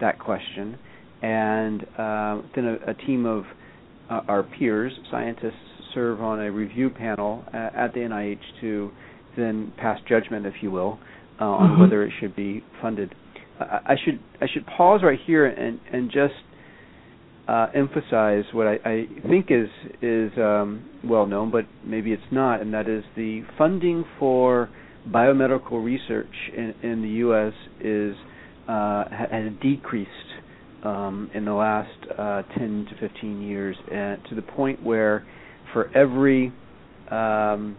that 0.00 0.18
question, 0.18 0.78
and 1.20 1.82
uh, 1.98 2.40
then 2.54 2.64
a, 2.64 2.92
a, 2.92 2.94
team 3.06 3.26
of 3.26 3.44
uh, 4.10 4.20
our 4.28 4.42
peers, 4.42 4.92
scientists, 5.10 5.54
serve 5.94 6.20
on 6.20 6.40
a 6.40 6.50
review 6.50 6.90
panel 6.90 7.44
at, 7.52 7.74
at 7.74 7.94
the 7.94 8.00
NIH 8.00 8.40
to 8.60 8.90
then 9.36 9.72
pass 9.78 9.98
judgment, 10.08 10.46
if 10.46 10.54
you 10.60 10.70
will, 10.70 10.98
uh, 11.40 11.44
on 11.44 11.70
mm-hmm. 11.70 11.82
whether 11.82 12.04
it 12.04 12.12
should 12.20 12.34
be 12.34 12.62
funded. 12.82 13.14
I, 13.58 13.80
I 13.86 13.94
should 14.04 14.20
I 14.40 14.46
should 14.52 14.66
pause 14.66 15.00
right 15.02 15.18
here 15.26 15.46
and 15.46 15.80
and 15.92 16.10
just 16.10 16.34
uh, 17.48 17.66
emphasize 17.74 18.44
what 18.52 18.66
I, 18.66 18.78
I, 18.84 19.06
think 19.28 19.46
is 19.50 19.68
is 20.02 20.30
um, 20.38 20.88
well 21.04 21.26
known, 21.26 21.50
but 21.50 21.64
maybe 21.84 22.12
it's 22.12 22.22
not, 22.30 22.60
and 22.60 22.72
that 22.74 22.88
is 22.88 23.02
the 23.16 23.42
funding 23.58 24.04
for 24.18 24.68
biomedical 25.08 25.82
research 25.84 26.32
in, 26.56 26.74
in 26.82 27.02
the 27.02 27.08
U.S. 27.08 27.52
is 27.80 28.14
uh, 28.68 29.04
has 29.10 29.52
decreased 29.60 30.10
um, 30.84 31.30
in 31.34 31.44
the 31.44 31.52
last 31.52 31.90
uh, 32.18 32.42
10 32.58 32.86
to 32.90 33.08
15 33.08 33.42
years, 33.42 33.76
and 33.92 34.18
to 34.28 34.34
the 34.34 34.42
point 34.42 34.82
where 34.82 35.26
for 35.72 35.90
every 35.96 36.52
um, 37.10 37.76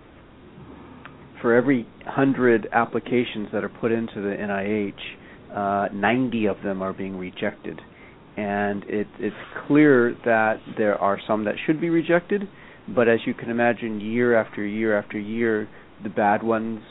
for 1.42 1.56
every 1.56 1.88
hundred 2.06 2.68
applications 2.72 3.48
that 3.52 3.64
are 3.64 3.70
put 3.70 3.92
into 3.92 4.16
the 4.16 4.36
NIH, 4.36 4.94
uh, 5.56 5.94
90 5.94 6.46
of 6.46 6.58
them 6.64 6.82
are 6.82 6.94
being 6.94 7.18
rejected. 7.18 7.80
And 8.38 8.84
it, 8.86 9.08
it's 9.20 9.36
clear 9.68 10.16
that 10.26 10.58
there 10.78 10.96
are 10.96 11.20
some 11.28 11.46
that 11.46 11.56
should 11.66 11.82
be 11.82 11.90
rejected, 11.90 12.44
but 12.96 13.08
as 13.08 13.20
you 13.26 13.34
can 13.34 13.50
imagine, 13.50 14.00
year 14.00 14.36
after 14.40 14.66
year 14.66 14.98
after 14.98 15.20
year, 15.20 15.68
the 16.04 16.10
bad 16.10 16.44
ones, 16.44 16.82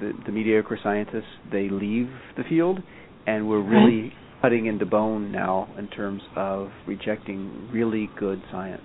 the, 0.00 0.12
the 0.26 0.32
mediocre 0.32 0.78
scientists, 0.82 1.24
they 1.52 1.68
leave 1.68 2.08
the 2.36 2.44
field, 2.48 2.78
and 3.26 3.48
we're 3.48 3.62
really 3.62 4.12
cutting 4.40 4.66
into 4.66 4.86
bone 4.86 5.32
now 5.32 5.68
in 5.78 5.88
terms 5.88 6.22
of 6.36 6.68
rejecting 6.86 7.68
really 7.72 8.08
good 8.18 8.42
science. 8.50 8.82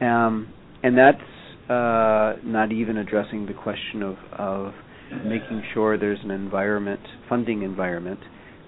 Um, 0.00 0.52
and 0.82 0.96
that's 0.96 1.70
uh, 1.70 2.34
not 2.44 2.72
even 2.72 2.96
addressing 2.98 3.46
the 3.46 3.54
question 3.54 4.02
of, 4.02 4.16
of 4.38 4.72
making 5.24 5.62
sure 5.74 5.98
there's 5.98 6.20
an 6.22 6.30
environment, 6.30 7.00
funding 7.28 7.62
environment, 7.62 8.20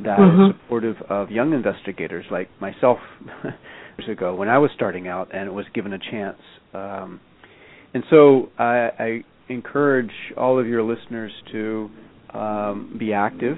that 0.03 0.19
mm-hmm. 0.19 0.51
is 0.51 0.57
supportive 0.63 0.97
of 1.09 1.31
young 1.31 1.53
investigators 1.53 2.25
like 2.31 2.49
myself 2.61 2.99
years 3.45 4.11
ago 4.11 4.35
when 4.35 4.49
I 4.49 4.59
was 4.59 4.71
starting 4.75 5.09
out 5.09 5.35
and 5.35 5.55
was 5.55 5.67
given 5.75 5.93
a 5.93 5.99
chance. 5.99 6.39
Um, 6.73 7.21
and 7.93 8.05
so 8.11 8.49
I, 8.59 8.91
I, 8.99 9.25
encourage 9.49 10.13
all 10.37 10.61
of 10.61 10.69
your 10.69 10.81
listeners 10.81 11.33
to 11.51 11.91
um, 12.33 12.97
be 13.01 13.13
active, 13.13 13.57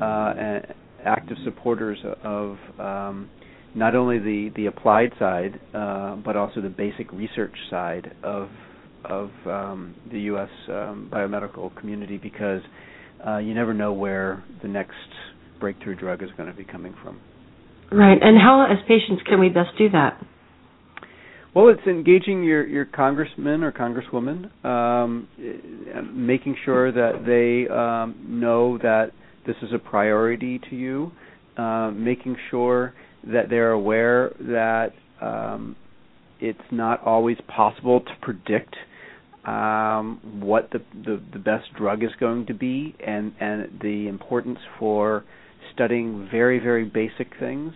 uh, 0.00 0.32
and 0.38 0.66
active 1.04 1.36
supporters 1.44 1.98
of 2.22 2.56
um, 2.78 3.30
not 3.74 3.94
only 3.94 4.18
the, 4.18 4.50
the 4.56 4.66
applied 4.66 5.12
side, 5.18 5.60
uh, 5.74 6.16
but 6.16 6.36
also 6.36 6.60
the 6.60 6.68
basic 6.68 7.10
research 7.12 7.54
side 7.70 8.14
of 8.22 8.48
of 9.04 9.28
um, 9.44 9.94
the 10.10 10.20
U.S. 10.20 10.48
Um, 10.66 11.10
biomedical 11.12 11.76
community, 11.76 12.16
because 12.16 12.62
uh, 13.26 13.36
you 13.36 13.52
never 13.52 13.74
know 13.74 13.92
where 13.92 14.42
the 14.62 14.68
next 14.68 14.94
breakthrough 15.60 15.94
drug 15.94 16.22
is 16.22 16.30
going 16.38 16.48
to 16.50 16.56
be 16.56 16.64
coming 16.64 16.94
from. 17.02 17.20
Right. 17.92 18.18
And 18.20 18.38
how, 18.38 18.66
as 18.70 18.78
patients, 18.88 19.22
can 19.26 19.40
we 19.40 19.50
best 19.50 19.76
do 19.76 19.90
that? 19.90 20.20
Well, 21.54 21.68
it's 21.68 21.86
engaging 21.86 22.42
your, 22.42 22.66
your 22.66 22.84
congressman 22.84 23.62
or 23.62 23.70
congresswoman, 23.70 24.50
um, 24.64 25.28
making 26.12 26.56
sure 26.64 26.90
that 26.90 27.24
they 27.24 27.72
um, 27.72 28.40
know 28.40 28.78
that 28.78 29.12
this 29.46 29.56
is 29.62 29.72
a 29.72 29.78
priority 29.78 30.58
to 30.70 30.76
you, 30.76 31.12
uh, 31.56 31.90
making 31.90 32.36
sure 32.50 32.94
that 33.32 33.48
they're 33.48 33.72
aware 33.72 34.34
that 34.40 34.92
um, 35.20 35.76
it's 36.40 36.58
not 36.70 37.02
always 37.04 37.38
possible 37.48 38.00
to 38.00 38.12
predict 38.20 38.74
um, 39.46 40.20
what 40.40 40.70
the, 40.72 40.78
the, 41.04 41.22
the 41.32 41.38
best 41.38 41.66
drug 41.76 42.02
is 42.02 42.10
going 42.18 42.46
to 42.46 42.54
be, 42.54 42.94
and 43.06 43.32
and 43.40 43.78
the 43.82 44.08
importance 44.08 44.58
for 44.78 45.24
studying 45.74 46.28
very 46.30 46.58
very 46.58 46.84
basic 46.84 47.28
things. 47.38 47.72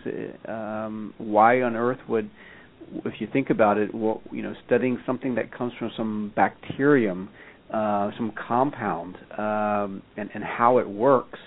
Um, 0.47 1.15
why 1.19 1.63
on 1.63 1.77
earth 1.77 1.99
would, 2.09 2.31
if 3.05 3.21
you 3.21 3.29
think 3.33 3.51
about 3.51 3.77
it, 3.77 3.95
well, 3.95 4.23
you 4.33 4.43
know, 4.43 4.55
studying 4.67 4.99
something 5.05 5.35
that 5.35 5.53
comes 5.53 5.73
from 5.79 5.91
some 5.97 6.33
bacterium, 6.35 7.29
uh, 7.73 8.11
some 8.17 8.33
compound, 8.49 9.17
um, 9.37 10.03
and 10.17 10.31
and 10.35 10.43
how 10.43 10.79
it 10.79 10.89
works 10.89 11.39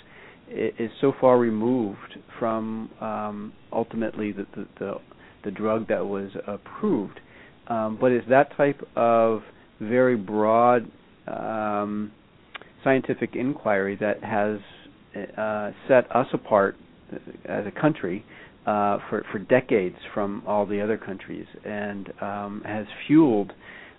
is 0.51 0.91
so 0.99 1.13
far 1.19 1.37
removed 1.37 2.17
from 2.39 2.89
um, 2.99 3.53
ultimately 3.71 4.31
the, 4.31 4.45
the, 4.55 4.67
the 4.79 4.93
the 5.43 5.51
drug 5.51 5.87
that 5.87 6.05
was 6.05 6.29
approved. 6.47 7.19
Um, 7.67 7.97
but 7.99 8.11
it's 8.11 8.27
that 8.29 8.55
type 8.55 8.79
of 8.95 9.41
very 9.79 10.15
broad 10.15 10.91
um, 11.27 12.11
scientific 12.83 13.35
inquiry 13.35 13.97
that 13.99 14.23
has 14.23 14.59
uh, 15.37 15.71
set 15.87 16.13
us 16.15 16.27
apart 16.33 16.75
as 17.45 17.65
a 17.65 17.71
country 17.71 18.23
uh, 18.65 18.99
for 19.09 19.25
for 19.31 19.39
decades 19.39 19.95
from 20.13 20.43
all 20.45 20.65
the 20.65 20.81
other 20.81 20.97
countries, 20.97 21.45
and 21.65 22.11
um, 22.21 22.61
has 22.65 22.85
fueled 23.07 23.51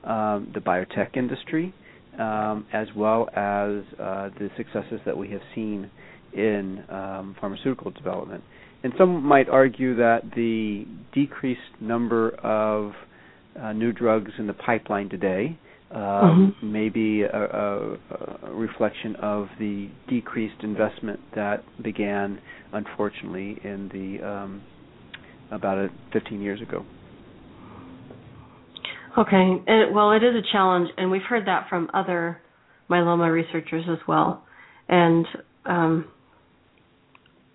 um, 0.04 0.50
the 0.54 0.60
biotech 0.60 1.16
industry 1.16 1.74
um, 2.18 2.66
as 2.72 2.88
well 2.96 3.28
as 3.30 3.82
uh, 3.98 4.28
the 4.38 4.50
successes 4.56 5.00
that 5.06 5.16
we 5.16 5.30
have 5.30 5.40
seen 5.54 5.90
in 6.32 6.84
um, 6.88 7.36
pharmaceutical 7.40 7.90
development. 7.90 8.42
And 8.84 8.92
some 8.98 9.22
might 9.24 9.48
argue 9.48 9.96
that 9.96 10.22
the 10.34 10.86
decreased 11.14 11.60
number 11.80 12.30
of 12.30 12.92
uh, 13.60 13.72
new 13.72 13.92
drugs 13.92 14.32
in 14.38 14.46
the 14.46 14.54
pipeline 14.54 15.08
today 15.08 15.58
um, 15.94 16.54
mm-hmm. 16.56 16.72
maybe 16.72 17.22
a, 17.22 17.28
a, 17.28 17.92
a, 18.46 18.54
reflection 18.54 19.14
of 19.16 19.48
the 19.58 19.90
decreased 20.08 20.62
investment 20.62 21.20
that 21.34 21.64
began, 21.82 22.40
unfortunately, 22.72 23.58
in 23.62 23.90
the 23.92 24.26
um, 24.26 24.62
about 25.50 25.76
a 25.76 25.88
15 26.14 26.40
years 26.40 26.62
ago. 26.62 26.84
Okay, 29.18 29.62
and, 29.66 29.94
well, 29.94 30.12
it 30.12 30.24
is 30.24 30.34
a 30.34 30.52
challenge, 30.52 30.88
and 30.96 31.10
we've 31.10 31.20
heard 31.28 31.46
that 31.46 31.68
from 31.68 31.90
other 31.92 32.40
myeloma 32.88 33.30
researchers 33.30 33.84
as 33.90 33.98
well. 34.08 34.42
And 34.88 35.26
um, 35.66 36.08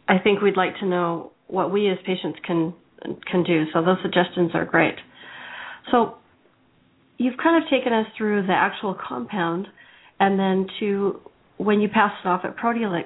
I 0.07 0.19
think 0.19 0.41
we'd 0.41 0.57
like 0.57 0.77
to 0.79 0.85
know 0.85 1.31
what 1.47 1.71
we 1.71 1.89
as 1.89 1.97
patients 2.05 2.39
can 2.45 2.73
can 3.29 3.43
do. 3.43 3.65
So 3.73 3.83
those 3.83 3.97
suggestions 4.01 4.51
are 4.53 4.65
great. 4.65 4.95
So 5.91 6.15
you've 7.17 7.37
kind 7.41 7.63
of 7.63 7.69
taken 7.69 7.93
us 7.93 8.07
through 8.17 8.47
the 8.47 8.53
actual 8.53 8.95
compound 8.95 9.67
and 10.19 10.39
then 10.39 10.67
to 10.79 11.19
when 11.57 11.79
you 11.79 11.89
pass 11.89 12.11
it 12.23 12.27
off 12.27 12.41
at 12.43 12.57
Proteolix. 12.57 13.05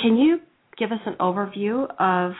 Can 0.00 0.16
you 0.16 0.40
give 0.78 0.92
us 0.92 1.00
an 1.06 1.14
overview 1.20 1.86
of 1.98 2.32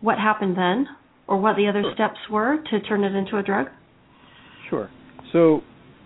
what 0.00 0.18
happened 0.18 0.56
then 0.56 0.86
or 1.26 1.38
what 1.38 1.56
the 1.56 1.68
other 1.68 1.82
steps 1.94 2.18
were 2.30 2.58
to 2.70 2.80
turn 2.80 3.04
it 3.04 3.14
into 3.14 3.38
a 3.38 3.42
drug? 3.42 3.66
Sure. 4.70 4.88
So, 5.32 5.62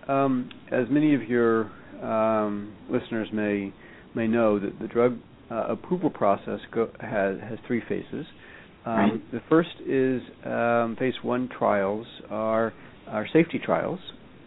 um, 0.07 0.49
as 0.71 0.85
many 0.89 1.13
of 1.13 1.23
your 1.23 1.65
um, 2.03 2.73
listeners 2.89 3.27
may 3.31 3.71
may 4.15 4.27
know, 4.27 4.59
that 4.59 4.79
the 4.79 4.87
drug 4.87 5.17
uh, 5.51 5.65
approval 5.69 6.09
process 6.09 6.59
go, 6.71 6.89
has 6.99 7.37
has 7.41 7.59
three 7.67 7.81
phases. 7.87 8.25
Um, 8.85 8.95
right. 8.95 9.31
The 9.31 9.41
first 9.49 9.69
is 9.85 10.21
um, 10.45 10.95
phase 10.97 11.15
one 11.21 11.49
trials 11.57 12.07
are 12.29 12.73
safety 13.33 13.59
trials 13.63 13.99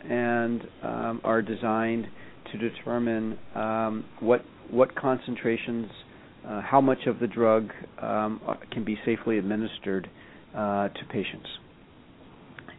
and 0.09 0.63
um, 0.83 1.21
are 1.25 1.43
designed 1.43 2.07
to 2.51 2.59
determine 2.59 3.39
um, 3.55 4.05
what 4.21 4.45
what 4.71 4.95
concentrations, 4.95 5.91
uh, 6.49 6.63
how 6.63 6.81
much 6.81 7.07
of 7.07 7.19
the 7.19 7.27
drug 7.27 7.71
um, 8.01 8.41
can 8.71 8.85
be 8.85 8.99
safely 9.05 9.39
administered 9.39 10.09
uh, 10.57 10.89
to 10.89 11.05
patients. 11.11 11.47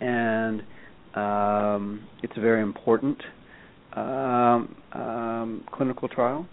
And 0.01 0.61
um, 1.15 2.07
it's 2.23 2.33
a 2.35 2.41
very 2.41 2.61
important 2.61 3.17
um, 3.95 4.75
um, 4.93 5.63
clinical 5.71 6.07
trial 6.07 6.47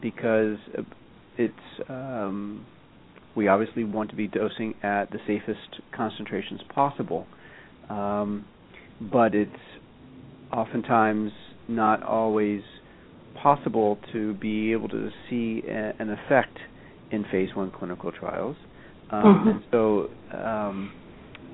because 0.00 0.56
it's 1.36 1.54
we 3.36 3.46
obviously 3.46 3.84
want 3.84 4.10
to 4.10 4.16
be 4.16 4.26
dosing 4.26 4.74
at 4.82 5.10
the 5.12 5.18
safest 5.26 5.80
concentrations 5.94 6.60
possible 6.74 7.26
um, 7.88 8.44
but 9.00 9.34
it's 9.34 9.52
oftentimes 10.52 11.30
not 11.68 12.02
always 12.02 12.62
possible 13.42 13.98
to 14.12 14.34
be 14.34 14.72
able 14.72 14.88
to 14.88 15.10
see 15.28 15.62
a, 15.68 15.92
an 15.98 16.10
effect 16.10 16.58
in 17.10 17.24
phase 17.30 17.50
one 17.54 17.70
clinical 17.70 18.10
trials. 18.12 18.56
Um, 19.10 19.22
mm-hmm. 19.22 19.48
And 19.48 19.62
so 19.70 20.10
um, 20.36 20.92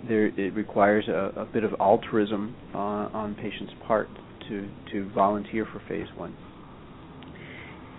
there, 0.08 0.26
it 0.26 0.54
requires 0.54 1.06
a, 1.08 1.40
a, 1.40 1.44
bit 1.44 1.64
of 1.64 1.72
altruism 1.80 2.56
on, 2.74 3.12
on 3.12 3.34
patients' 3.34 3.72
part 3.86 4.08
to, 4.48 4.68
to 4.92 5.10
volunteer 5.14 5.66
for 5.72 5.80
phase 5.88 6.08
one. 6.16 6.34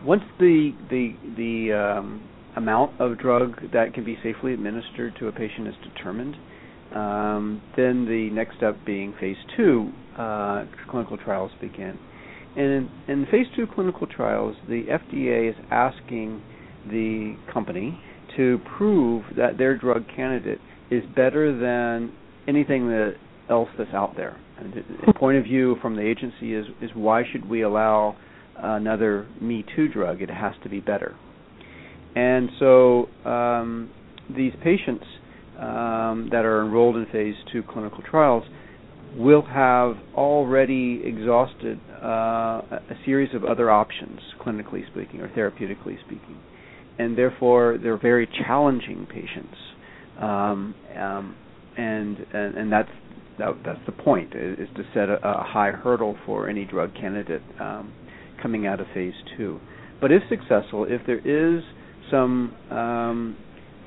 Once 0.06 0.24
the 0.40 0.72
the 0.90 1.16
the 1.36 1.74
um, 1.74 2.22
amount 2.56 3.00
of 3.02 3.18
drug 3.18 3.56
that 3.74 3.94
can 3.94 4.06
be 4.06 4.18
safely 4.24 4.54
administered 4.54 5.16
to 5.18 5.28
a 5.28 5.32
patient 5.32 5.68
is 5.68 5.74
determined, 5.84 6.36
um, 6.94 7.62
then 7.76 8.06
the 8.06 8.30
next 8.32 8.56
step 8.58 8.78
being 8.86 9.14
phase 9.20 9.38
two 9.58 9.92
uh, 10.18 10.64
clinical 10.90 11.18
trials 11.18 11.52
begin. 11.60 11.98
And 12.56 12.66
in, 12.66 12.90
in 13.08 13.26
phase 13.26 13.48
two 13.56 13.66
clinical 13.74 14.08
trials, 14.08 14.56
the 14.70 14.84
FDA 14.84 15.50
is 15.50 15.56
asking 15.72 16.42
the 16.88 17.36
company 17.52 18.00
to 18.38 18.60
prove 18.78 19.24
that 19.36 19.58
their 19.58 19.78
drug 19.78 20.06
candidate 20.16 20.60
is 20.90 21.04
better 21.16 21.58
than 21.58 22.14
anything 22.48 22.88
that 22.88 23.16
else 23.50 23.70
that's 23.78 23.94
out 23.94 24.16
there. 24.16 24.40
And 24.58 24.74
the 25.06 25.14
point 25.14 25.38
of 25.38 25.44
view 25.44 25.76
from 25.82 25.96
the 25.96 26.02
agency 26.02 26.54
is 26.54 26.66
is 26.82 26.92
why 26.94 27.24
should 27.32 27.50
we 27.50 27.64
allow 27.64 28.16
another 28.58 29.28
Me 29.42 29.64
Too 29.76 29.88
drug? 29.88 30.22
It 30.22 30.30
has 30.30 30.54
to 30.64 30.70
be 30.70 30.80
better. 30.80 31.16
And 32.16 32.50
so 32.60 33.10
um, 33.26 33.92
these 34.36 34.54
patients 34.64 35.06
um, 35.60 36.30
that 36.32 36.46
are 36.46 36.64
enrolled 36.64 36.96
in 36.96 37.06
phase 37.12 37.36
two 37.52 37.64
clinical 37.64 38.02
trials 38.10 38.44
will 39.16 39.44
have 39.44 39.96
already 40.14 41.02
exhausted 41.06 41.80
uh, 42.02 42.62
a 42.90 42.96
series 43.06 43.34
of 43.34 43.44
other 43.46 43.72
options, 43.72 44.20
clinically 44.42 44.86
speaking 44.92 45.22
or 45.22 45.30
therapeutically 45.30 46.00
speaking, 46.06 46.38
and 47.00 47.18
therefore 47.18 47.78
they're 47.82 47.98
very 47.98 48.28
challenging 48.46 49.08
patients. 49.10 49.56
Um, 50.20 50.76
um, 50.98 51.36
and, 51.78 52.18
and 52.34 52.56
and 52.56 52.72
that's 52.72 52.90
that, 53.38 53.50
that's 53.66 53.80
the 53.86 53.92
point 53.92 54.34
is 54.34 54.68
to 54.76 54.84
set 54.94 55.10
a, 55.10 55.16
a, 55.28 55.44
high 55.44 55.72
hurdle 55.72 56.18
for 56.26 56.48
any 56.48 56.64
drug 56.64 56.94
candidate 56.96 57.42
um, 57.60 57.92
coming 58.46 58.68
out 58.68 58.80
of 58.80 58.86
phase 58.94 59.16
two. 59.36 59.60
But 60.00 60.12
if 60.12 60.22
successful, 60.30 60.86
if 60.88 61.02
there 61.08 61.18
is 61.18 61.64
some 62.12 62.54
um, 62.70 63.36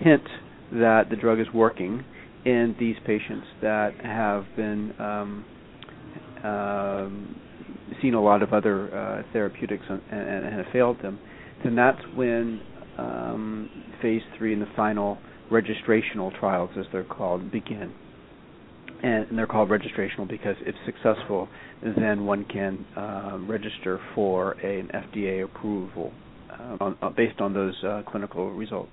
hint 0.01 0.25
that 0.73 1.05
the 1.11 1.15
drug 1.15 1.39
is 1.39 1.47
working 1.55 2.05
in 2.45 2.75
these 2.81 2.97
patients 3.07 3.47
that 3.63 3.93
have 4.03 4.45
been 4.57 4.93
um, 4.99 5.45
uh, 6.43 7.09
seen 8.03 8.15
a 8.15 8.21
lot 8.21 8.43
of 8.43 8.53
other 8.53 8.93
uh, 8.93 9.23
therapeutics 9.33 9.85
and, 9.89 10.03
and, 10.11 10.47
and, 10.47 10.57
have 10.57 10.67
failed 10.73 11.01
them, 11.03 11.21
then 11.63 11.77
that's 11.77 12.01
when 12.17 12.61
um, 12.99 13.71
phase 14.03 14.23
three 14.37 14.53
and 14.55 14.63
the 14.63 14.67
final 14.75 15.19
registrational 15.53 16.37
trials, 16.41 16.71
as 16.77 16.87
they're 16.91 17.05
called, 17.05 17.53
begin. 17.53 17.93
And, 19.03 19.29
and 19.29 19.39
they're 19.39 19.47
called 19.47 19.71
registrational 19.71 20.29
because 20.29 20.57
if 20.61 20.75
successful, 20.85 21.49
then 21.83 22.25
one 22.25 22.45
can 22.45 22.85
uh, 22.97 23.39
register 23.47 24.01
for 24.15 24.57
a, 24.63 24.81
an 24.81 24.89
FDA 24.89 25.45
approval 25.45 26.13
uh, 26.51 26.77
on, 26.81 26.99
uh, 27.03 27.11
based 27.11 27.41
on 27.41 27.55
those 27.55 27.75
uh, 27.85 28.03
clinical 28.09 28.51
results. 28.51 28.93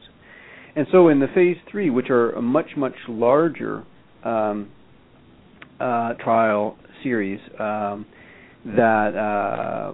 And 0.75 0.85
so 0.91 1.07
in 1.07 1.19
the 1.19 1.27
phase 1.33 1.57
three, 1.71 1.89
which 1.89 2.09
are 2.09 2.31
a 2.31 2.41
much 2.41 2.71
much 2.75 2.95
larger 3.07 3.83
um, 4.23 4.69
uh, 5.79 6.13
trial 6.15 6.77
series, 7.01 7.39
um, 7.59 8.05
that 8.65 9.15
uh, 9.15 9.93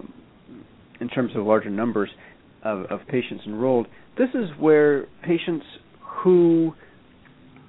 in 1.00 1.08
terms 1.08 1.32
of 1.36 1.44
larger 1.44 1.70
numbers 1.70 2.10
of, 2.64 2.86
of, 2.86 3.00
patients 3.08 3.42
enrolled, 3.46 3.86
this 4.16 4.28
is 4.34 4.48
where 4.58 5.06
patients 5.24 5.64
who 6.00 6.72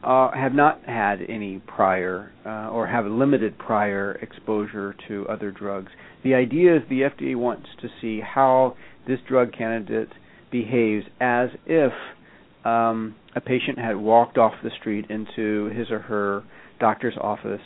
uh, 0.04 0.32
have 0.34 0.54
not 0.54 0.84
had 0.86 1.20
any 1.28 1.60
prior 1.60 2.32
uh, 2.46 2.70
or 2.70 2.88
have 2.88 3.06
limited 3.06 3.58
prior 3.58 4.14
exposure 4.22 4.96
to 5.08 5.28
other 5.28 5.52
drugs. 5.52 5.92
The 6.24 6.34
idea 6.34 6.78
is 6.78 6.84
the 6.90 7.02
FDA 7.02 7.36
wants 7.36 7.68
to 7.82 7.88
see 8.02 8.22
how 8.22 8.76
this 9.08 9.20
drug 9.28 9.54
candidate 9.54 10.10
behaves 10.52 11.06
as 11.20 11.50
if 11.66 11.92
um, 12.66 13.16
a 13.36 13.42
patient 13.42 13.80
had 13.80 13.98
walked 13.98 14.38
off 14.38 14.54
the 14.64 14.72
street 14.80 15.06
into 15.10 15.66
his 15.76 15.90
or 15.90 16.00
her 16.00 16.44
doctor's 16.80 17.16
office 17.20 17.62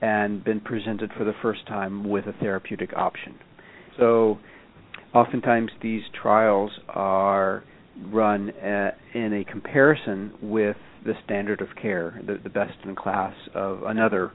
and 0.00 0.42
been 0.44 0.60
presented 0.60 1.10
for 1.16 1.24
the 1.24 1.32
first 1.40 1.66
time 1.66 2.08
with 2.08 2.26
a 2.26 2.32
therapeutic 2.40 2.92
option. 2.94 3.36
So, 3.98 4.38
oftentimes 5.14 5.70
these 5.82 6.02
trials 6.20 6.72
are 6.88 7.62
run 8.06 8.50
uh, 8.50 8.90
in 9.14 9.32
a 9.32 9.50
comparison 9.50 10.32
with 10.42 10.76
the 11.04 11.14
standard 11.24 11.60
of 11.60 11.68
care, 11.80 12.20
the, 12.26 12.38
the 12.42 12.50
best 12.50 12.74
in 12.84 12.94
class 12.94 13.34
of 13.54 13.82
another, 13.84 14.32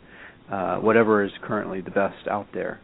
uh, 0.52 0.78
whatever 0.78 1.24
is 1.24 1.32
currently 1.44 1.82
the 1.82 1.92
best 1.92 2.28
out 2.30 2.48
there. 2.54 2.80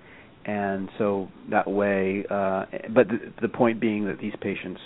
And 0.46 0.90
so 0.98 1.30
that 1.52 1.70
way, 1.70 2.26
uh, 2.30 2.66
but 2.94 3.08
the, 3.08 3.34
the 3.42 3.48
point 3.48 3.80
being 3.80 4.06
that 4.06 4.20
these 4.20 4.34
patients 4.42 4.80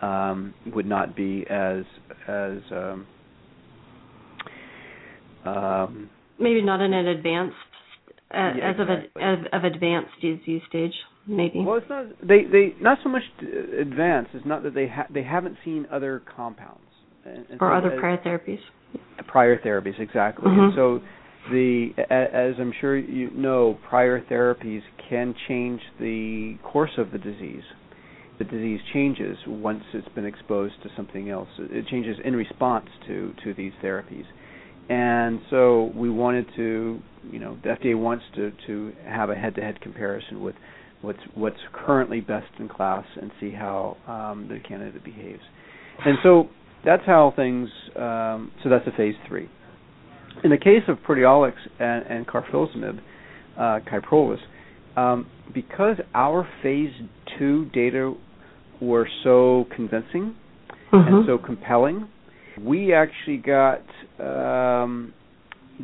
um, 0.00 0.54
would 0.74 0.86
not 0.86 1.16
be 1.16 1.44
as 1.48 1.84
as 2.28 2.58
um, 2.70 3.06
um, 5.44 6.10
maybe 6.38 6.62
not 6.62 6.80
in 6.80 6.92
an 6.92 7.06
advanced 7.06 7.54
uh, 8.34 8.52
yeah, 8.56 8.70
as 8.70 8.76
exactly. 8.80 9.22
of, 9.22 9.40
a, 9.40 9.58
of 9.58 9.64
of 9.64 9.72
advanced 9.72 10.12
disease 10.20 10.62
stage 10.68 10.92
maybe 11.26 11.60
well 11.60 11.76
it's 11.76 11.88
not 11.88 12.06
they 12.20 12.44
they 12.50 12.74
not 12.80 12.98
so 13.02 13.08
much 13.08 13.22
advanced 13.80 14.30
it's 14.34 14.46
not 14.46 14.62
that 14.62 14.74
they 14.74 14.88
ha- 14.88 15.06
they 15.12 15.22
haven't 15.22 15.56
seen 15.64 15.86
other 15.90 16.22
compounds 16.36 16.80
and, 17.24 17.46
and 17.50 17.60
or 17.60 17.70
so 17.70 17.76
other 17.76 17.92
as, 17.94 18.00
prior 18.00 18.18
therapies. 18.18 18.58
Prior 19.26 19.58
therapies 19.58 19.98
exactly. 20.00 20.46
Mm-hmm. 20.48 20.60
and 20.60 20.72
so 20.74 21.00
the 21.50 21.90
as 22.10 22.54
I'm 22.60 22.72
sure 22.80 22.96
you 22.96 23.30
know 23.30 23.78
prior 23.88 24.20
therapies 24.20 24.82
can 25.08 25.34
change 25.48 25.80
the 25.98 26.56
course 26.62 26.92
of 26.98 27.10
the 27.10 27.18
disease. 27.18 27.62
The 28.38 28.44
disease 28.44 28.80
changes 28.92 29.36
once 29.46 29.82
it's 29.92 30.08
been 30.14 30.24
exposed 30.24 30.74
to 30.82 30.88
something 30.96 31.30
else. 31.30 31.48
It 31.58 31.86
changes 31.88 32.16
in 32.24 32.34
response 32.34 32.86
to 33.06 33.32
to 33.44 33.54
these 33.54 33.72
therapies, 33.82 34.24
and 34.88 35.40
so 35.50 35.92
we 35.94 36.10
wanted 36.10 36.46
to, 36.56 37.00
you 37.30 37.38
know, 37.38 37.58
the 37.62 37.70
FDA 37.70 37.98
wants 37.98 38.24
to 38.36 38.52
to 38.66 38.92
have 39.06 39.30
a 39.30 39.34
head-to-head 39.34 39.80
comparison 39.80 40.42
with 40.42 40.54
what's 41.02 41.18
what's 41.34 41.60
currently 41.72 42.20
best 42.20 42.48
in 42.58 42.68
class 42.68 43.04
and 43.20 43.30
see 43.40 43.50
how 43.50 43.96
um, 44.06 44.48
the 44.48 44.60
candidate 44.66 45.04
behaves, 45.04 45.42
and 46.04 46.18
so 46.22 46.48
that's 46.84 47.04
how 47.06 47.32
things. 47.36 47.68
Um, 47.96 48.52
so 48.62 48.68
that's 48.70 48.86
a 48.86 48.96
phase 48.96 49.14
three. 49.28 49.48
In 50.44 50.50
the 50.50 50.58
case 50.58 50.82
of 50.88 50.98
proteolix 50.98 51.54
and, 51.78 52.04
and 52.06 52.26
carfilzomib, 52.26 53.00
uh, 53.56 53.80
Kyprolis, 53.90 54.40
um, 54.96 55.26
because 55.54 55.96
our 56.14 56.48
phase 56.62 56.92
two 57.38 57.66
data 57.66 58.14
were 58.80 59.08
so 59.22 59.66
convincing 59.74 60.34
mm-hmm. 60.92 61.14
and 61.14 61.26
so 61.26 61.38
compelling, 61.38 62.08
we 62.60 62.92
actually 62.92 63.36
got 63.38 63.82
um, 64.18 65.14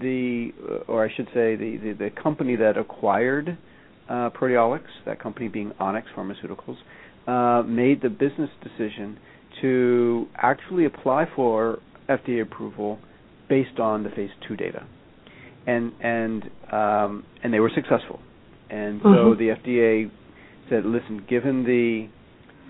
the, 0.00 0.50
or 0.86 1.04
I 1.04 1.14
should 1.14 1.26
say, 1.26 1.56
the, 1.56 1.78
the, 1.82 1.92
the 1.98 2.10
company 2.22 2.56
that 2.56 2.76
acquired 2.76 3.56
uh, 4.08 4.30
Proteolix, 4.30 4.82
that 5.06 5.20
company 5.20 5.48
being 5.48 5.72
Onyx 5.78 6.06
Pharmaceuticals, 6.16 6.76
uh, 7.26 7.62
made 7.62 8.02
the 8.02 8.08
business 8.08 8.50
decision 8.62 9.18
to 9.62 10.26
actually 10.36 10.84
apply 10.84 11.26
for 11.34 11.78
FDA 12.08 12.42
approval 12.42 12.98
based 13.48 13.78
on 13.78 14.02
the 14.02 14.10
phase 14.10 14.30
two 14.46 14.56
data, 14.56 14.86
and 15.66 15.92
and 16.00 16.42
um, 16.72 17.24
and 17.42 17.52
they 17.52 17.60
were 17.60 17.70
successful, 17.74 18.20
and 18.70 19.00
mm-hmm. 19.00 19.14
so 19.14 19.34
the 19.34 19.54
FDA 19.54 20.10
said, 20.68 20.84
listen, 20.84 21.24
given 21.28 21.64
the 21.64 22.08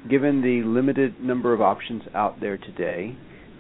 given 0.09 0.43
the 0.43 0.63
limited 0.69 1.21
number 1.21 1.53
of 1.53 1.61
options 1.61 2.03
out 2.15 2.41
there 2.41 2.57
today, 2.57 3.17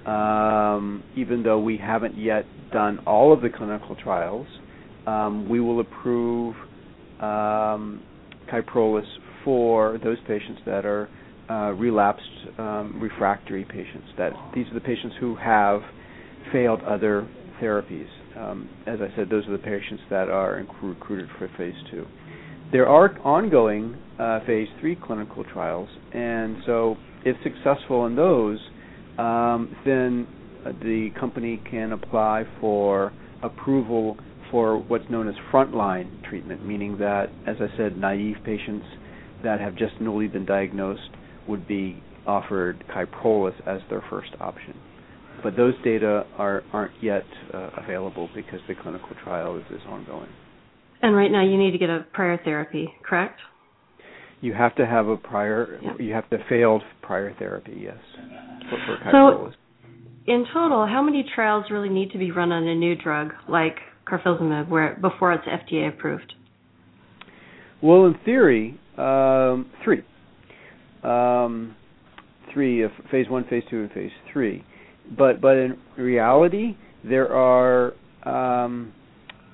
um, 0.07 1.03
even 1.17 1.43
though 1.43 1.59
we 1.59 1.77
haven't 1.77 2.17
yet 2.17 2.45
done 2.73 2.99
all 3.07 3.33
of 3.33 3.43
the 3.43 3.49
clinical 3.49 3.97
trials, 3.97 4.47
um, 5.07 5.49
we 5.49 5.61
will 5.61 5.81
approve 5.81 6.55
um, 7.21 8.03
Kyprolis 8.53 9.07
for 9.45 9.99
those 10.05 10.19
patients 10.27 10.61
that 10.67 10.85
are 10.85 11.09
uh, 11.51 11.73
relapsed 11.73 12.23
um, 12.59 12.99
refractory 13.01 13.65
patients. 13.65 14.09
That 14.17 14.33
these 14.55 14.67
are 14.69 14.75
the 14.75 14.81
patients 14.81 15.17
who 15.21 15.37
have 15.37 15.81
failed 16.53 16.83
other 16.83 17.29
therapies. 17.61 18.07
Um, 18.37 18.69
as 18.87 18.99
I 19.01 19.15
said, 19.17 19.29
those 19.31 19.47
are 19.49 19.53
the 19.53 19.59
patients 19.59 20.03
that 20.11 20.29
are 20.29 20.65
recruited 20.83 21.29
for 21.39 21.49
phase 21.57 21.75
two. 21.91 22.07
There 22.71 22.87
are 22.87 23.19
ongoing 23.25 23.97
uh, 24.19 24.41
phase 24.47 24.69
three 24.81 24.97
clinical 24.97 25.45
trials, 25.45 25.89
and 26.13 26.59
so 26.67 26.97
if 27.25 27.37
successful 27.43 28.07
in 28.07 28.15
those, 28.15 28.59
um, 29.19 29.75
then 29.85 30.27
uh, 30.65 30.73
the 30.83 31.11
company 31.19 31.63
can 31.71 31.93
apply 31.93 32.45
for 32.61 33.13
approval 33.43 34.17
for 34.51 34.79
what's 34.79 35.09
known 35.11 35.29
as 35.29 35.35
frontline 35.53 36.23
treatment, 36.29 36.65
meaning 36.65 36.99
that, 36.99 37.27
as 37.47 37.57
I 37.61 37.75
said, 37.77 37.97
naive 37.97 38.37
patients 38.45 38.87
that 39.43 39.61
have 39.61 39.77
just 39.77 40.01
newly 40.01 40.27
been 40.29 40.45
diagnosed 40.45 41.11
would 41.49 41.67
be 41.67 42.03
offered 42.27 42.85
Kyprolis 42.95 43.55
as 43.67 43.81
their 43.89 44.05
first 44.11 44.31
option. 44.41 44.75
But 45.43 45.57
those 45.57 45.75
data 45.85 46.27
are, 46.37 46.63
aren't 46.73 47.03
yet 47.03 47.25
uh, 47.55 47.71
available 47.77 48.29
because 48.35 48.61
the 48.69 48.75
clinical 48.75 49.11
trial 49.23 49.57
is, 49.57 49.65
is 49.71 49.81
ongoing. 49.89 50.29
And 51.01 51.15
right 51.15 51.31
now, 51.31 51.45
you 51.45 51.57
need 51.57 51.71
to 51.73 51.79
get 51.79 51.91
a 51.91 52.05
prior 52.13 52.41
therapy, 52.43 52.89
correct? 53.09 53.41
You 54.41 54.53
have 54.55 54.75
to 54.77 54.87
have 54.87 55.09
a 55.09 55.17
prior. 55.17 55.79
Yeah. 55.83 55.93
You 55.99 56.13
have 56.13 56.29
to 56.31 56.39
failed 56.49 56.83
prior 57.03 57.35
therapy. 57.39 57.81
Yes. 57.85 57.97
For, 58.69 58.79
for 58.87 59.11
so, 59.11 59.53
in 60.27 60.45
total, 60.53 60.87
how 60.87 61.03
many 61.03 61.25
trials 61.35 61.65
really 61.71 61.89
need 61.89 62.11
to 62.13 62.19
be 62.19 62.31
run 62.31 62.53
on 62.53 62.67
a 62.67 62.75
new 62.75 62.95
drug 62.95 63.33
like 63.49 63.77
carfilzomib, 64.07 64.69
where 64.69 64.97
before 65.01 65.33
it's 65.33 65.45
FDA 65.45 65.89
approved? 65.89 66.35
Well, 67.83 68.07
in 68.07 68.17
theory, 68.25 68.79
um, 68.97 69.71
three. 69.85 70.03
Um, 71.03 71.77
three, 72.53 72.85
uh, 72.85 72.89
phase 73.11 73.29
one, 73.29 73.45
phase 73.49 73.63
two, 73.71 73.83
and 73.83 73.93
phase 73.93 74.11
three. 74.33 74.65
But 75.17 75.41
but 75.41 75.57
in 75.57 75.79
reality, 75.97 76.77
there 77.05 77.33
are 77.33 77.95
um, 78.25 78.93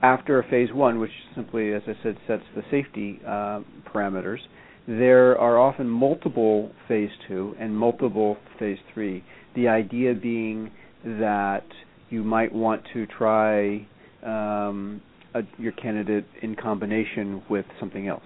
after 0.03 0.39
a 0.39 0.49
phase 0.49 0.73
one, 0.73 0.99
which 0.99 1.11
simply, 1.35 1.73
as 1.73 1.83
I 1.87 1.95
said, 2.03 2.17
sets 2.27 2.43
the 2.55 2.63
safety 2.71 3.21
uh, 3.27 3.61
parameters. 3.93 4.39
There 4.87 5.39
are 5.39 5.59
often 5.59 5.89
multiple 5.89 6.71
phase 6.89 7.11
two 7.27 7.55
and 7.59 7.75
multiple 7.77 8.37
phase 8.59 8.79
three. 8.93 9.25
The 9.55 9.69
idea 9.69 10.15
being 10.15 10.71
that 11.05 11.65
you 12.11 12.23
might 12.23 12.53
want 12.53 12.83
to 12.93 13.07
try 13.07 13.87
um, 14.23 15.01
a, 15.35 15.43
your 15.59 15.73
candidate 15.73 16.27
in 16.43 16.55
combination 16.55 17.43
with 17.49 17.65
something 17.81 18.09
else. 18.09 18.23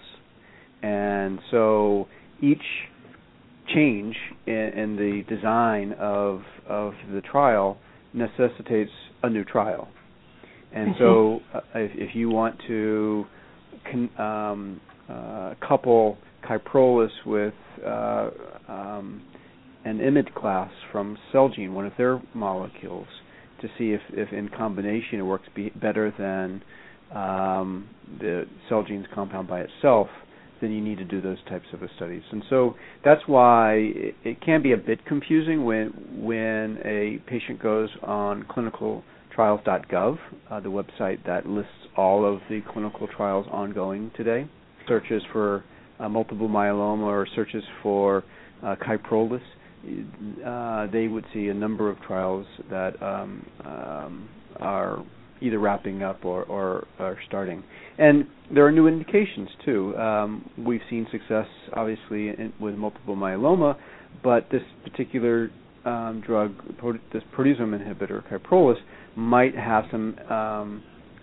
And 0.83 1.39
so 1.51 2.09
each 2.43 2.63
change 3.75 4.17
in, 4.47 4.55
in 4.55 4.97
the 4.97 5.23
design 5.35 5.95
of 5.99 6.43
of 6.69 6.93
the 7.13 7.21
trial 7.21 7.79
necessitates 8.13 8.91
a 9.23 9.31
new 9.31 9.45
trial. 9.45 9.89
And 10.73 10.95
so, 10.99 11.41
uh, 11.55 11.61
if, 11.75 11.91
if, 11.95 12.15
you 12.15 12.29
want 12.29 12.57
to 12.67 13.25
con, 13.91 14.11
um, 14.19 14.81
uh, 15.09 15.55
couple 15.67 16.19
Kyprolis 16.45 17.09
with 17.25 17.55
uh, 17.85 18.31
um, 18.69 19.23
an 19.85 19.99
IMiD 19.99 20.35
class 20.35 20.71
from 20.93 21.17
Celgene, 21.33 21.73
one 21.73 21.87
of 21.87 21.93
their 21.97 22.21
molecules, 22.35 23.07
to 23.63 23.69
see 23.79 23.93
if, 23.93 24.01
if 24.11 24.33
in 24.33 24.51
combination 24.51 25.19
it 25.19 25.23
works 25.23 25.49
be 25.55 25.71
better 25.71 26.13
than 26.19 26.63
um, 27.17 27.89
the 28.21 28.45
Celgene's 28.71 29.07
compound 29.15 29.49
by 29.49 29.61
itself, 29.61 30.09
then 30.61 30.73
you 30.73 30.81
need 30.81 30.99
to 30.99 31.05
do 31.05 31.21
those 31.21 31.39
types 31.49 31.67
of 31.73 31.81
studies. 31.97 32.23
And 32.33 32.43
so 32.51 32.75
that's 33.05 33.23
why 33.27 33.75
it, 33.75 34.15
it 34.25 34.41
can 34.41 34.63
be 34.63 34.73
a 34.73 34.77
bit 34.77 35.05
confusing 35.07 35.65
when 35.65 35.89
when 36.19 36.79
a 36.85 37.19
patient 37.29 37.63
goes 37.63 37.89
on 38.03 38.45
clinicaltrials.gov, 38.45 40.19
uh, 40.51 40.61
the 40.61 40.69
website 40.69 41.25
that 41.27 41.47
lists 41.47 41.73
all 41.97 42.25
of 42.25 42.41
the 42.49 42.61
clinical 42.73 43.07
trials 43.17 43.47
ongoing 43.51 44.11
today, 44.17 44.49
searches 44.87 45.23
for 45.33 45.65
uh, 46.01 46.09
multiple 46.09 46.49
myeloma 46.49 47.03
or 47.03 47.27
searches 47.35 47.65
for 47.83 48.25
uh, 48.63 48.75
Kyprolis 48.77 49.43
uh, 50.45 50.87
they 50.93 51.09
would 51.09 51.25
see 51.33 51.49
a 51.49 51.55
number 51.55 51.89
of 51.91 52.01
trials 52.03 52.47
that 52.71 53.01
um, 53.03 53.47
um, 53.65 54.29
are 54.61 55.05
either 55.41 55.59
wrapping 55.59 56.03
up 56.03 56.25
or, 56.25 56.45
or 56.45 56.87
are 56.99 57.17
starting. 57.27 57.63
And 57.99 58.27
there 58.53 58.67
are 58.67 58.73
new 58.73 58.87
indications 58.87 59.49
too. 59.65 59.97
Um, 59.97 60.51
we've 60.59 60.81
seen 60.89 61.07
success, 61.11 61.47
obviously, 61.75 62.29
in, 62.29 62.53
with 62.61 62.75
multiple 62.75 63.17
myeloma, 63.17 63.77
but 64.23 64.49
this 64.51 64.63
particular 64.85 65.51
um, 65.85 66.23
drug, 66.27 66.55
this 67.13 67.23
proteasome 67.37 67.77
inhibitor, 67.79 68.23
Kyprolis, 68.31 68.77
might 69.17 69.55
have 69.55 69.85
some 69.91 70.19
um, 70.31 70.83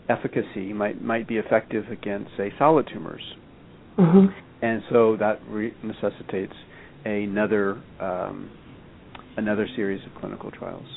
efficacy, 0.10 0.74
might 0.74 1.02
might 1.02 1.28
be 1.28 1.38
effective 1.38 1.86
against, 1.92 2.32
say, 2.38 2.52
solid 2.58 2.90
tumors. 2.92 3.22
Mm-hmm. 3.98 4.26
And 4.62 4.82
so 4.90 5.18
that 5.18 5.40
re- 5.48 5.74
necessitates 5.84 6.54
another 7.06 7.82
um, 8.00 8.50
another 9.38 9.68
series 9.76 10.02
of 10.06 10.20
clinical 10.20 10.52
trials. 10.52 10.88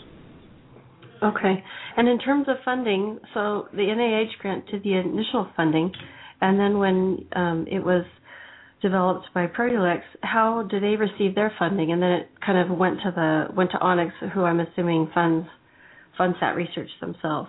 Okay, 1.22 1.64
and 1.96 2.08
in 2.08 2.18
terms 2.18 2.46
of 2.48 2.56
funding, 2.64 3.18
so 3.34 3.66
the 3.72 3.78
NIH 3.82 4.38
grant 4.40 4.66
did 4.70 4.84
the 4.84 4.94
initial 4.94 5.48
funding, 5.56 5.92
and 6.40 6.58
then 6.60 6.78
when 6.78 7.26
um, 7.34 7.66
it 7.68 7.80
was 7.80 8.04
developed 8.82 9.26
by 9.34 9.46
Proteolix, 9.46 10.02
how 10.22 10.62
did 10.70 10.82
they 10.82 10.94
receive 10.96 11.34
their 11.34 11.52
funding? 11.58 11.90
And 11.92 12.00
then 12.00 12.10
it 12.12 12.28
kind 12.44 12.58
of 12.58 12.76
went 12.76 12.98
to 13.02 13.10
the 13.10 13.46
went 13.54 13.72
to 13.72 13.78
Onyx, 13.78 14.12
who 14.32 14.44
I'm 14.44 14.60
assuming 14.60 15.10
funds 15.12 15.48
funds 16.16 16.36
that 16.40 16.54
research 16.56 16.90
themselves, 17.00 17.48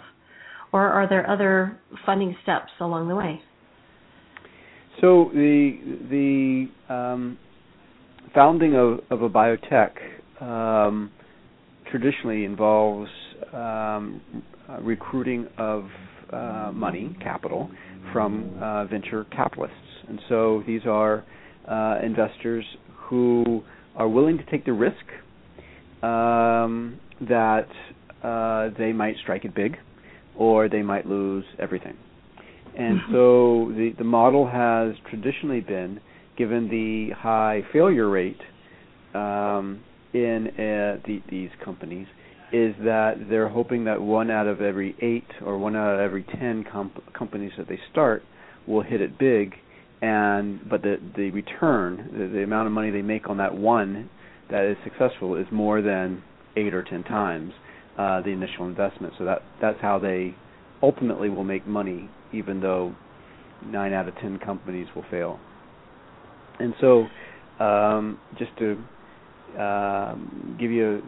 or 0.72 0.88
are 0.88 1.08
there 1.08 1.30
other 1.30 1.80
funding 2.06 2.36
steps 2.44 2.72
along 2.80 3.08
the 3.08 3.16
way? 3.16 3.42
So 5.02 5.30
the 5.34 6.68
the 6.90 6.94
um, 6.94 7.38
founding 8.34 8.76
of, 8.76 9.00
of 9.10 9.22
a 9.22 9.30
biotech 9.30 9.92
um, 10.42 11.12
traditionally 11.90 12.46
involves 12.46 13.10
um, 13.54 14.21
recruiting 14.82 15.47
of 15.58 15.86
uh, 16.32 16.71
money, 16.73 17.15
capital, 17.21 17.69
from 18.13 18.58
uh, 18.62 18.86
venture 18.86 19.25
capitalists. 19.32 19.75
And 20.08 20.19
so 20.30 20.63
these 20.65 20.82
are 20.86 21.25
uh, 21.67 21.99
investors 22.04 22.65
who 23.10 23.63
are 23.95 24.08
willing 24.08 24.38
to 24.38 24.45
take 24.45 24.65
the 24.65 24.73
risk 24.73 24.95
um, 26.04 26.99
that 27.21 27.67
uh, 28.23 28.69
they 28.78 28.93
might 28.93 29.15
strike 29.21 29.45
it 29.45 29.54
big 29.56 29.75
or 30.38 30.69
they 30.69 30.82
might 30.82 31.06
lose 31.06 31.45
everything. 31.60 31.97
And 32.78 32.99
mm-hmm. 32.99 33.13
so 33.13 33.73
the, 33.75 33.93
the 33.97 34.04
model 34.04 34.47
has 34.47 34.95
traditionally 35.10 35.60
been 35.60 35.99
given 36.38 36.69
the 36.69 37.13
high 37.15 37.62
failure 37.73 38.10
rate 38.10 38.39
um, 39.13 39.84
in 40.13 40.47
uh, 40.47 41.02
the, 41.06 41.21
these 41.30 41.49
companies, 41.63 42.08
is 42.52 42.76
that 42.84 43.14
they're 43.30 43.50
hoping 43.50 43.86
that 43.86 44.02
one 44.02 44.32
out 44.32 44.48
of 44.48 44.62
every 44.62 44.96
eight 45.02 45.28
or 45.46 45.58
one 45.58 45.76
out 45.76 45.94
of 45.94 46.00
every 46.00 46.24
ten 46.24 46.66
comp- 46.70 47.14
companies 47.14 47.52
that 47.58 47.68
they 47.68 47.80
start 47.92 48.24
will 48.68 48.82
hit 48.82 49.02
it 49.02 49.18
big, 49.20 49.54
and 50.02 50.68
but 50.70 50.82
the 50.82 50.98
the 51.16 51.32
return, 51.32 52.10
the, 52.12 52.28
the 52.28 52.44
amount 52.44 52.68
of 52.68 52.74
money 52.74 52.90
they 52.90 53.02
make 53.02 53.30
on 53.30 53.38
that 53.38 53.56
one 53.56 54.10
that 54.50 54.66
is 54.66 54.78
successful 54.84 55.36
is 55.36 55.46
more 55.52 55.82
than 55.82 56.24
eight 56.56 56.74
or 56.74 56.84
ten 56.84 57.04
times 57.04 57.54
uh, 57.98 58.22
the 58.22 58.30
initial 58.30 58.66
investment. 58.66 59.14
So 59.18 59.26
that 59.26 59.44
that's 59.62 59.80
how 59.82 60.00
they 60.00 60.36
ultimately 60.82 61.30
will 61.30 61.44
make 61.44 61.68
money, 61.68 62.10
even 62.34 62.62
though 62.62 62.96
nine 63.66 63.94
out 63.94 64.08
of 64.08 64.16
ten 64.16 64.40
companies 64.40 64.88
will 64.96 65.06
fail. 65.12 65.40
And 66.60 66.74
so, 66.82 67.06
um, 67.64 68.20
just 68.38 68.52
to 68.58 69.62
um, 69.62 70.58
give 70.60 70.72
you 70.72 71.02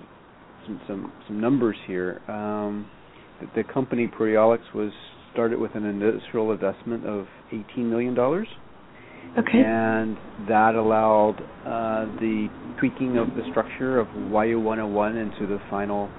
some, 0.66 0.82
some, 0.88 1.12
some 1.28 1.42
numbers 1.42 1.76
here, 1.88 2.22
um, 2.28 2.90
the, 3.40 3.62
the 3.62 3.74
company 3.74 4.08
Proteolix 4.08 4.60
was 4.74 4.92
started 5.34 5.60
with 5.60 5.76
an 5.76 5.86
initial 5.86 6.52
investment 6.52 7.06
of 7.06 7.26
eighteen 7.52 7.90
million 7.90 8.14
dollars. 8.14 8.48
Okay. 9.38 9.64
And 9.66 10.18
that 10.50 10.76
allowed 10.76 11.38
uh, 11.66 12.06
the 12.20 12.50
tweaking 12.80 13.18
of 13.18 13.28
the 13.30 13.44
structure 13.52 14.00
of 14.00 14.08
YU101 14.08 15.22
into 15.22 15.48
the 15.48 15.60
final 15.70 16.10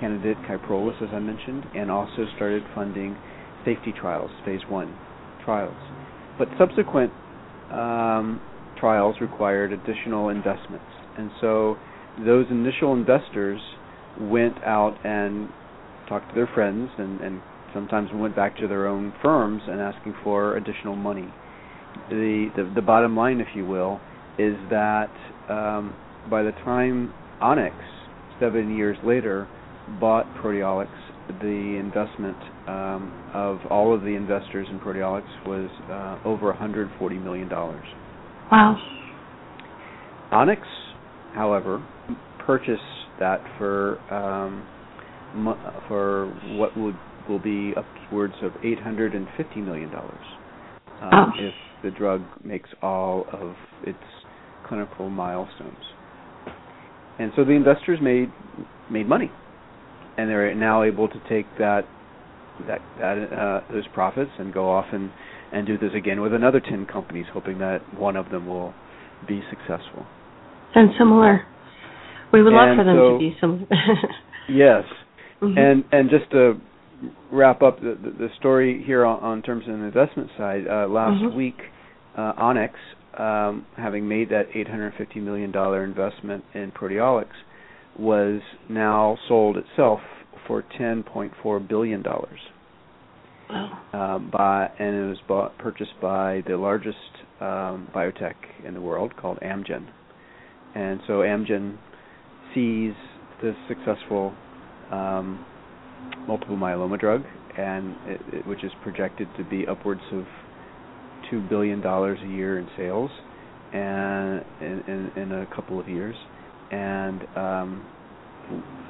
candidate 0.00 0.36
Kyprolis, 0.48 0.96
as 1.02 1.10
I 1.12 1.18
mentioned, 1.18 1.64
and 1.74 1.90
also 1.90 2.24
started 2.36 2.62
funding 2.74 3.16
safety 3.64 3.92
trials, 4.00 4.30
phase 4.44 4.60
one 4.68 4.96
trials. 5.44 5.76
But 6.38 6.48
subsequent 6.58 7.12
um, 7.70 8.40
trials 8.78 9.16
required 9.20 9.72
additional 9.72 10.30
investments. 10.30 10.86
And 11.18 11.30
so 11.40 11.76
those 12.24 12.46
initial 12.50 12.94
investors 12.94 13.60
went 14.20 14.56
out 14.64 14.96
and 15.04 15.48
talked 16.08 16.28
to 16.30 16.34
their 16.34 16.50
friends 16.54 16.90
and, 16.98 17.20
and 17.20 17.40
sometimes 17.72 18.10
went 18.14 18.36
back 18.36 18.56
to 18.58 18.68
their 18.68 18.86
own 18.86 19.12
firms 19.22 19.62
and 19.66 19.80
asking 19.80 20.14
for 20.22 20.56
additional 20.56 20.96
money. 20.96 21.32
The, 22.08 22.50
the, 22.56 22.72
the 22.74 22.82
bottom 22.82 23.16
line, 23.16 23.40
if 23.40 23.48
you 23.54 23.66
will, 23.66 24.00
is 24.38 24.54
that 24.70 25.10
um, 25.48 25.94
by 26.30 26.42
the 26.42 26.52
time 26.64 27.12
Onyx, 27.40 27.74
seven 28.40 28.76
years 28.76 28.96
later, 29.04 29.48
bought 30.00 30.26
Proteolix, 30.36 30.88
the 31.40 31.78
investment 31.80 32.36
um, 32.68 33.30
of 33.34 33.58
all 33.70 33.94
of 33.94 34.02
the 34.02 34.08
investors 34.08 34.66
in 34.70 34.78
Proteolix 34.78 35.24
was 35.46 35.70
uh, 35.90 36.28
over 36.28 36.46
140 36.46 37.18
million 37.18 37.48
dollars. 37.48 37.84
Wow. 38.50 38.76
Onyx, 40.30 40.62
however, 41.34 41.84
purchased 42.46 42.80
that 43.18 43.40
for 43.58 43.98
um, 44.12 44.66
for 45.88 46.26
what 46.58 46.76
would 46.76 46.96
will 47.28 47.38
be 47.38 47.72
upwards 47.76 48.34
of 48.42 48.52
850 48.64 49.60
million 49.60 49.90
dollars 49.90 50.24
um, 51.00 51.32
if 51.38 51.54
the 51.82 51.90
drug 51.90 52.22
makes 52.44 52.68
all 52.82 53.26
of 53.32 53.54
its 53.84 53.98
clinical 54.66 55.08
milestones. 55.08 55.76
And 57.18 57.32
so 57.36 57.44
the 57.44 57.52
investors 57.52 57.98
made 58.02 58.30
made 58.90 59.08
money, 59.08 59.30
and 60.16 60.28
they're 60.28 60.54
now 60.54 60.82
able 60.82 61.08
to 61.08 61.20
take 61.28 61.46
that 61.58 61.82
that 62.66 62.80
that 62.98 63.32
uh, 63.32 63.72
those 63.72 63.86
profits 63.94 64.30
and 64.38 64.52
go 64.52 64.70
off 64.70 64.86
and 64.92 65.10
and 65.52 65.66
do 65.66 65.76
this 65.76 65.90
again 65.94 66.20
with 66.22 66.32
another 66.32 66.60
10 66.60 66.86
companies, 66.86 67.26
hoping 67.32 67.58
that 67.58 67.80
one 67.98 68.16
of 68.16 68.30
them 68.30 68.46
will 68.46 68.72
be 69.28 69.42
successful. 69.50 70.06
And 70.74 70.90
similar. 70.98 71.46
We 72.32 72.42
would 72.42 72.52
love 72.52 72.68
and 72.68 72.78
for 72.78 72.84
them 72.84 72.96
so, 72.96 73.12
to 73.12 73.18
be 73.18 73.36
similar. 73.40 73.66
yes. 74.48 74.84
Mm-hmm. 75.42 75.58
And 75.58 75.84
and 75.92 76.10
just 76.10 76.30
to 76.32 76.60
wrap 77.32 77.62
up 77.62 77.80
the, 77.80 77.98
the, 78.02 78.10
the 78.10 78.28
story 78.38 78.82
here 78.86 79.04
on, 79.04 79.20
on 79.20 79.42
terms 79.42 79.64
of 79.66 79.78
the 79.78 79.84
investment 79.84 80.30
side, 80.38 80.62
uh, 80.68 80.86
last 80.88 81.20
mm-hmm. 81.22 81.36
week 81.36 81.58
uh, 82.16 82.32
Onyx, 82.36 82.74
um, 83.18 83.66
having 83.76 84.08
made 84.08 84.28
that 84.30 84.44
850 84.54 85.20
million 85.20 85.50
dollar 85.50 85.84
investment 85.84 86.44
in 86.54 86.70
Proteolix, 86.72 87.28
was 87.98 88.40
now 88.68 89.18
sold 89.28 89.56
itself 89.56 90.00
for 90.46 90.64
10.4 90.78 91.68
billion 91.68 92.02
dollars. 92.02 92.38
Uh, 93.92 94.18
by 94.18 94.70
and 94.78 94.96
it 94.96 95.08
was 95.08 95.18
bought 95.28 95.58
purchased 95.58 95.92
by 96.00 96.42
the 96.48 96.56
largest 96.56 96.96
um, 97.38 97.86
biotech 97.94 98.34
in 98.66 98.72
the 98.72 98.80
world 98.80 99.14
called 99.14 99.38
Amgen, 99.40 99.88
and 100.74 101.00
so 101.06 101.14
Amgen 101.18 101.76
sees 102.54 102.92
this 103.42 103.54
successful 103.68 104.32
um, 104.90 105.44
multiple 106.26 106.56
myeloma 106.56 106.98
drug, 106.98 107.22
and 107.56 107.96
it, 108.06 108.20
it, 108.32 108.46
which 108.46 108.62
is 108.64 108.70
projected 108.82 109.28
to 109.36 109.44
be 109.44 109.66
upwards 109.66 110.02
of 110.12 110.24
two 111.30 111.40
billion 111.48 111.80
dollars 111.80 112.18
a 112.22 112.28
year 112.28 112.58
in 112.58 112.68
sales, 112.76 113.10
and 113.72 114.44
in, 114.60 115.10
in, 115.16 115.22
in 115.22 115.32
a 115.32 115.46
couple 115.54 115.80
of 115.80 115.88
years, 115.88 116.14
and 116.70 117.22
um, 117.36 117.86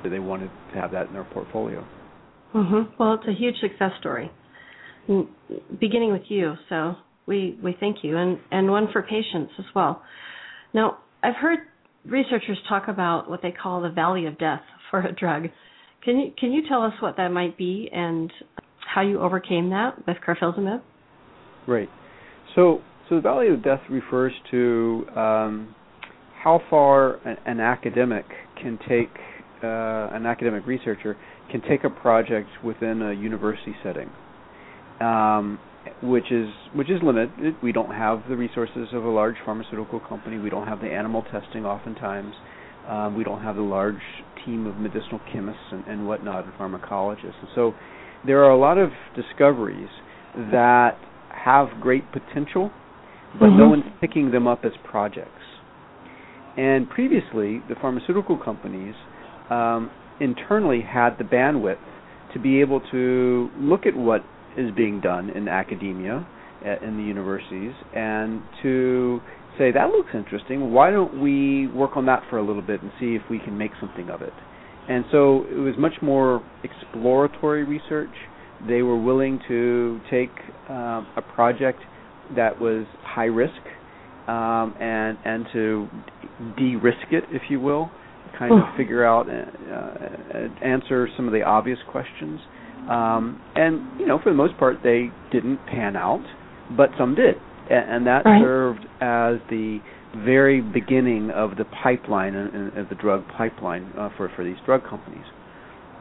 they 0.09 0.19
wanted 0.19 0.51
to 0.73 0.81
have 0.81 0.91
that 0.93 1.07
in 1.07 1.13
their 1.13 1.25
portfolio. 1.25 1.87
Mm-hmm. 2.55 2.95
Well, 2.99 3.15
it's 3.15 3.29
a 3.29 3.33
huge 3.33 3.57
success 3.61 3.93
story 4.01 4.31
beginning 5.81 6.13
with 6.13 6.23
you. 6.29 6.55
So 6.69 6.95
we 7.27 7.59
we 7.63 7.77
thank 7.81 7.99
you, 8.03 8.17
and 8.17 8.39
and 8.51 8.71
one 8.71 8.89
for 8.93 9.03
patients 9.03 9.53
as 9.59 9.65
well. 9.75 10.03
Now, 10.75 10.99
I've 11.23 11.37
heard 11.37 11.61
researchers 12.05 12.59
talk 12.69 12.89
about 12.89 13.31
what 13.31 13.43
they 13.43 13.53
call 13.53 13.83
the 13.83 13.91
valley 13.91 14.27
of 14.27 14.39
death 14.39 14.63
for 14.91 15.01
a 15.01 15.13
drug. 15.13 15.45
Can 16.05 16.19
you 16.19 16.33
can 16.39 16.53
you 16.53 16.63
tell 16.69 16.83
us 16.83 16.93
what 17.01 17.17
that 17.17 17.29
might 17.29 17.57
be 17.57 17.89
and 17.93 18.33
how 18.95 19.03
you 19.03 19.21
overcame 19.21 19.71
that 19.71 20.07
with 20.07 20.17
carfilzomib? 20.27 20.83
Right. 21.67 21.89
So 22.55 22.83
so 23.09 23.17
the 23.17 23.21
valley 23.21 23.49
of 23.49 23.63
death 23.63 23.81
refers 23.91 24.33
to 24.51 25.07
um, 25.17 25.75
how 26.43 26.61
far 26.71 27.17
an, 27.27 27.37
an, 27.47 27.61
academic 27.61 28.25
can 28.61 28.79
take 28.89 29.11
uh, 29.63 30.09
an 30.13 30.27
academic 30.27 30.67
researcher 30.67 31.17
can 31.51 31.61
take 31.69 31.85
a 31.85 31.91
project 31.91 32.49
within 32.65 33.03
a 33.03 33.13
university 33.13 33.75
setting 33.83 34.11
um, 35.01 35.59
which 36.03 36.31
is 36.31 36.49
which 36.75 36.91
is 36.91 37.01
limited. 37.03 37.57
We 37.63 37.73
don't 37.73 37.91
have 37.91 38.23
the 38.29 38.37
resources 38.37 38.89
of 38.93 39.05
a 39.05 39.11
large 39.11 39.37
pharmaceutical 39.45 40.01
company. 40.01 40.39
We 40.39 40.51
don't 40.51 40.67
have 40.67 40.81
the 40.81 40.89
animal 40.89 41.23
testing 41.31 41.65
oftentimes. 41.65 42.35
Um, 42.89 43.17
we 43.17 43.25
don't 43.25 43.43
have 43.43 43.57
the 43.57 43.63
large 43.63 44.03
team 44.45 44.67
of 44.67 44.77
medicinal 44.77 45.21
chemists 45.33 45.63
and, 45.71 45.85
and 45.87 46.07
whatnot 46.07 46.45
and 46.45 46.53
pharmacologists. 46.55 47.39
And 47.41 47.49
so 47.55 47.75
there 48.27 48.45
are 48.45 48.51
a 48.51 48.59
lot 48.59 48.79
of 48.79 48.91
discoveries 49.15 49.89
that 50.51 50.99
have 51.31 51.69
great 51.81 52.05
potential, 52.13 52.71
but 53.39 53.47
mm-hmm. 53.47 53.59
no 53.59 53.69
one's 53.69 53.85
picking 54.01 54.31
them 54.31 54.47
up 54.47 54.65
as 54.65 54.73
projects. 54.89 55.31
And 56.57 56.89
previously, 56.89 57.63
the 57.69 57.77
pharmaceutical 57.81 58.37
companies 58.37 58.95
um, 59.51 59.91
internally 60.21 60.81
had 60.83 61.17
the 61.19 61.25
bandwidth 61.25 61.79
to 62.33 62.39
be 62.39 62.61
able 62.61 62.81
to 62.91 63.51
look 63.59 63.87
at 63.87 63.97
what 63.97 64.25
is 64.57 64.71
being 64.75 65.01
done 65.01 65.31
in 65.31 65.49
academia 65.49 66.27
uh, 66.65 66.87
in 66.87 66.97
the 66.97 67.03
universities. 67.03 67.73
And 67.95 68.43
to 68.63 69.21
say 69.59 69.73
that 69.73 69.89
looks 69.89 70.11
interesting. 70.15 70.73
Why 70.73 70.91
don't 70.91 71.21
we 71.21 71.69
work 71.69 71.97
on 71.97 72.07
that 72.07 72.23
for 72.31 72.39
a 72.39 72.47
little 72.47 72.63
bit 72.63 72.83
and 72.83 72.91
see 72.99 73.15
if 73.15 73.23
we 73.31 73.39
can 73.39 73.57
make 73.57 73.73
something 73.81 74.09
of 74.11 74.23
it? 74.23 74.33
And 74.89 75.05
so 75.13 75.45
it 75.49 75.59
was 75.59 75.75
much 75.79 75.95
more 76.03 76.43
exploratory 76.65 77.65
research. 77.65 78.11
They 78.67 78.83
were 78.83 79.01
willing 79.01 79.41
to 79.49 80.01
take 80.11 80.31
um, 80.69 81.07
a 81.17 81.23
project 81.35 81.81
that 82.37 82.61
was 82.61 82.87
high 83.03 83.25
risk 83.25 83.53
um, 84.29 84.75
and 84.81 85.19
and 85.25 85.47
to 85.53 85.89
de-risk 86.57 87.11
it 87.11 87.25
if 87.31 87.43
you 87.51 87.61
will 87.61 87.91
kind 88.39 88.53
of 88.53 88.77
figure 88.77 89.05
out 89.05 89.29
uh, 89.29 89.33
uh, 89.33 90.65
answer 90.65 91.09
some 91.17 91.27
of 91.27 91.33
the 91.33 91.43
obvious 91.43 91.79
questions 91.91 92.41
um, 92.91 93.41
and 93.55 94.01
you 94.01 94.07
know, 94.07 94.19
for 94.23 94.31
the 94.31 94.37
most 94.37 94.57
part, 94.59 94.77
they 94.83 95.11
didn't 95.31 95.59
pan 95.67 95.97
out, 95.97 96.25
but 96.77 96.91
some 96.99 97.15
did, 97.15 97.37
and, 97.71 97.91
and 97.91 98.07
that 98.07 98.25
right. 98.25 98.41
served 98.43 98.85
as 99.01 99.39
the 99.51 99.79
very 100.17 100.61
beginning 100.61 101.31
of 101.31 101.57
the 101.57 101.65
pipeline 101.83 102.35
and 102.35 102.77
of 102.77 102.89
the 102.89 102.95
drug 102.95 103.25
pipeline 103.37 103.93
uh, 103.99 104.11
for 104.17 104.31
for 104.35 104.45
these 104.45 104.57
drug 104.67 104.83
companies. 104.89 105.25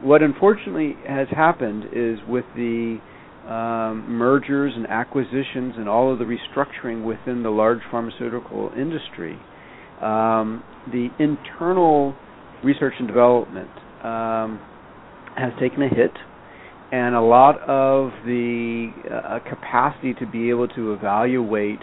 What 0.02 0.22
unfortunately 0.22 0.96
has 1.08 1.28
happened 1.30 1.84
is 1.92 2.18
with 2.28 2.44
the 2.56 2.98
um, 3.46 4.04
mergers 4.08 4.72
and 4.76 4.86
acquisitions 4.86 5.74
and 5.76 5.88
all 5.88 6.12
of 6.12 6.18
the 6.18 6.24
restructuring 6.24 7.04
within 7.04 7.42
the 7.42 7.50
large 7.50 7.80
pharmaceutical 7.90 8.70
industry, 8.76 9.38
um, 10.00 10.62
the 10.92 11.08
internal 11.18 12.14
research 12.64 12.94
and 12.98 13.08
development 13.08 13.70
um, 14.02 14.60
has 15.36 15.52
taken 15.60 15.82
a 15.82 15.88
hit 15.88 16.12
and 16.92 17.14
a 17.14 17.20
lot 17.20 17.58
of 17.62 18.10
the 18.26 18.92
uh, 19.10 19.38
capacity 19.48 20.12
to 20.14 20.26
be 20.26 20.50
able 20.50 20.68
to 20.68 20.92
evaluate 20.92 21.78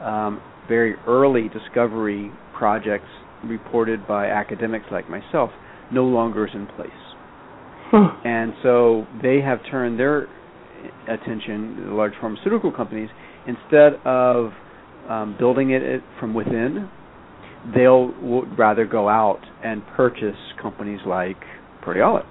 um, 0.00 0.40
very 0.68 0.94
early 1.06 1.48
discovery 1.48 2.30
projects 2.56 3.08
reported 3.44 4.06
by 4.06 4.28
academics 4.28 4.86
like 4.92 5.10
myself 5.10 5.50
no 5.90 6.04
longer 6.04 6.46
is 6.46 6.54
in 6.54 6.66
place. 6.68 6.90
Hmm. 7.90 8.26
And 8.26 8.52
so 8.62 9.06
they 9.20 9.40
have 9.40 9.58
turned 9.68 9.98
their 9.98 10.28
attention, 11.08 11.88
the 11.88 11.94
large 11.94 12.12
pharmaceutical 12.20 12.70
companies, 12.72 13.10
instead 13.46 13.94
of 14.04 14.52
um, 15.08 15.36
building 15.38 15.72
it 15.72 16.02
from 16.20 16.34
within, 16.34 16.88
they'll 17.74 18.12
would 18.22 18.56
rather 18.56 18.86
go 18.86 19.08
out 19.08 19.40
and 19.64 19.82
purchase 19.96 20.36
companies 20.60 21.00
like 21.04 21.36
Proteolix. 21.84 22.26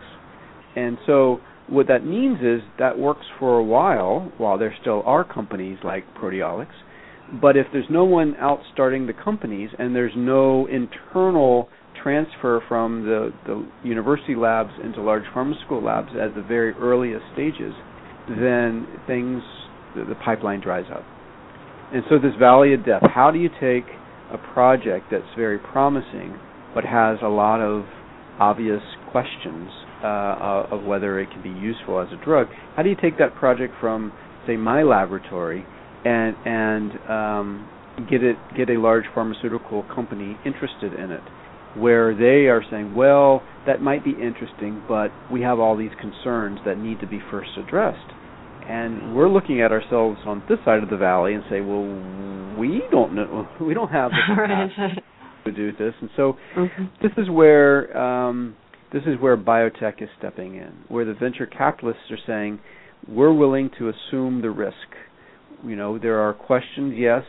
And 0.76 0.98
so 1.06 1.42
what 1.72 1.88
that 1.88 2.06
means 2.06 2.40
is 2.42 2.62
that 2.80 3.00
works 3.00 3.26
for 3.40 3.58
a 3.58 3.64
while 3.64 4.32
while 4.38 4.58
there 4.58 4.76
still 4.82 5.02
are 5.06 5.24
companies 5.24 5.78
like 5.84 6.04
Proteolix. 6.16 6.68
But 7.42 7.56
if 7.56 7.66
there's 7.72 7.86
no 7.90 8.04
one 8.04 8.36
out 8.36 8.60
starting 8.74 9.08
the 9.08 9.14
companies 9.14 9.70
and 9.80 9.96
there's 9.96 10.12
no 10.18 10.68
internal 10.68 11.70
transfer 12.04 12.62
from 12.68 13.06
the, 13.06 13.32
the 13.46 13.66
university 13.88 14.36
labs 14.36 14.72
into 14.84 15.02
large 15.02 15.24
pharmaceutical 15.34 15.82
labs 15.82 16.10
at 16.10 16.36
the 16.36 16.42
very 16.42 16.74
earliest 16.74 17.24
stages, 17.34 17.74
then 18.28 18.86
things, 19.08 19.42
the, 19.96 20.04
the 20.04 20.16
pipeline 20.26 20.60
dries 20.60 20.86
up. 20.94 21.06
And 21.94 22.04
so 22.10 22.18
this 22.18 22.36
valley 22.38 22.74
of 22.74 22.86
death, 22.86 23.04
how 23.16 23.32
do 23.32 23.40
you 23.40 23.50
take 23.62 23.86
a 24.30 24.38
project 24.54 25.06
that's 25.10 25.24
very 25.38 25.58
promising 25.58 26.38
but 26.74 26.84
has 26.84 27.18
a 27.22 27.28
lot 27.28 27.62
of 27.62 27.86
obvious 28.40 28.82
questions 29.12 29.70
uh, 30.04 30.68
of 30.72 30.84
whether 30.84 31.20
it 31.20 31.30
can 31.32 31.42
be 31.42 31.50
useful 31.50 32.00
as 32.00 32.08
a 32.12 32.24
drug. 32.24 32.48
How 32.76 32.84
do 32.84 32.90
you 32.90 32.96
take 33.02 33.18
that 33.20 33.36
project 33.36 33.74
from, 33.80 34.12
say, 34.48 34.58
my 34.58 34.84
laboratory 34.84 35.66
and 36.04 36.36
and 36.46 36.92
um, 37.10 37.70
get 38.10 38.24
it 38.24 38.38
get 38.58 38.70
a 38.70 38.80
large 38.80 39.06
pharmaceutical 39.14 39.84
company 39.94 40.38
interested 40.46 40.94
in 40.94 41.12
it, 41.12 41.22
where 41.76 42.16
they 42.16 42.48
are 42.48 42.64
saying, 42.70 42.96
well, 42.96 43.44
that 43.66 43.82
might 43.82 44.04
be 44.04 44.12
interesting, 44.12 44.84
but 44.88 45.10
we 45.32 45.42
have 45.42 45.60
all 45.60 45.78
these 45.78 45.92
concerns 46.00 46.60
that 46.66 46.78
need 46.78 47.00
to 47.00 47.08
be 47.08 47.20
first 47.30 47.52
addressed. 47.58 48.14
And 48.68 49.16
we're 49.16 49.30
looking 49.30 49.62
at 49.62 49.72
ourselves 49.72 50.20
on 50.26 50.44
this 50.48 50.60
side 50.64 50.84
of 50.84 50.90
the 50.90 50.98
valley 50.98 51.34
and 51.34 51.44
say, 51.50 51.62
well, 51.62 51.84
we 52.58 52.82
don't 52.92 53.14
know, 53.14 53.48
we 53.62 53.74
don't 53.74 53.92
have 53.92 54.12
the 54.12 54.34
right. 54.42 55.04
to 55.46 55.52
do 55.52 55.72
this. 55.72 55.94
And 56.02 56.10
so 56.16 56.38
mm-hmm. 56.56 56.86
this 57.02 57.12
is 57.18 57.30
where 57.30 57.96
um, 57.98 58.56
this 58.94 59.04
is 59.06 59.20
where 59.20 59.38
biotech 59.38 60.02
is 60.02 60.10
stepping 60.18 60.56
in, 60.56 60.84
where 60.88 61.06
the 61.06 61.14
venture 61.14 61.46
capitalists 61.46 62.04
are 62.12 62.18
saying, 62.28 62.60
we're 63.08 63.34
willing 63.34 63.70
to 63.78 63.90
assume 63.90 64.42
the 64.42 64.50
risk. 64.50 64.76
You 65.66 65.76
know, 65.76 65.98
there 65.98 66.20
are 66.20 66.34
questions, 66.34 66.94
yes, 66.98 67.24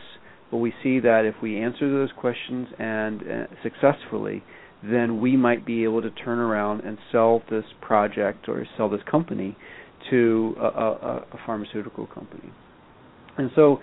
but 0.51 0.57
we 0.57 0.73
see 0.83 0.99
that 0.99 1.25
if 1.25 1.35
we 1.41 1.59
answer 1.59 1.89
those 1.89 2.09
questions 2.17 2.67
and 2.77 3.21
uh, 3.21 3.45
successfully, 3.63 4.43
then 4.83 5.21
we 5.21 5.37
might 5.37 5.65
be 5.65 5.83
able 5.83 6.01
to 6.01 6.11
turn 6.11 6.39
around 6.39 6.81
and 6.81 6.97
sell 7.11 7.41
this 7.49 7.63
project 7.81 8.49
or 8.49 8.65
sell 8.77 8.89
this 8.89 9.01
company 9.09 9.55
to 10.09 10.55
a, 10.59 10.65
a, 10.65 11.25
a 11.31 11.39
pharmaceutical 11.45 12.05
company. 12.07 12.51
And 13.37 13.49
so, 13.55 13.79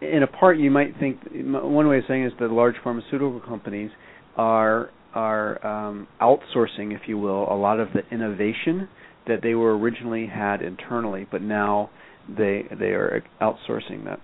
in 0.00 0.22
a 0.22 0.26
part, 0.26 0.58
you 0.58 0.70
might 0.70 0.98
think 0.98 1.20
one 1.32 1.86
way 1.86 1.98
of 1.98 2.04
saying 2.08 2.24
is 2.24 2.32
that 2.40 2.50
large 2.50 2.74
pharmaceutical 2.82 3.40
companies 3.40 3.90
are 4.36 4.90
are 5.14 5.64
um, 5.66 6.08
outsourcing, 6.20 6.94
if 6.94 7.02
you 7.06 7.18
will, 7.18 7.50
a 7.52 7.56
lot 7.56 7.80
of 7.80 7.88
the 7.92 8.02
innovation 8.14 8.88
that 9.26 9.40
they 9.42 9.54
were 9.54 9.76
originally 9.76 10.26
had 10.26 10.62
internally, 10.62 11.26
but 11.30 11.42
now 11.42 11.90
they 12.28 12.64
they 12.78 12.90
are 12.90 13.22
outsourcing 13.40 14.04
that. 14.04 14.20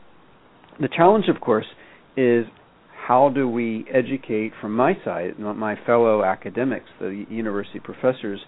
The 0.80 0.88
challenge, 0.88 1.26
of 1.28 1.40
course, 1.40 1.66
is 2.16 2.46
how 3.06 3.30
do 3.30 3.48
we 3.48 3.86
educate 3.92 4.52
from 4.60 4.74
my 4.74 4.94
side, 5.04 5.38
my 5.38 5.76
fellow 5.86 6.24
academics, 6.24 6.86
the 7.00 7.24
university 7.30 7.80
professors, 7.80 8.40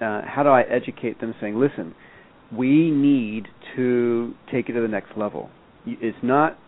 uh, 0.00 0.22
how 0.26 0.42
do 0.42 0.48
I 0.48 0.62
educate 0.62 1.20
them 1.20 1.34
saying, 1.40 1.58
listen, 1.58 1.94
we 2.52 2.90
need 2.90 3.46
to 3.76 4.34
take 4.50 4.68
it 4.68 4.72
to 4.72 4.80
the 4.80 4.88
next 4.88 5.16
level. 5.16 5.50
It's 5.86 6.18
not 6.22 6.58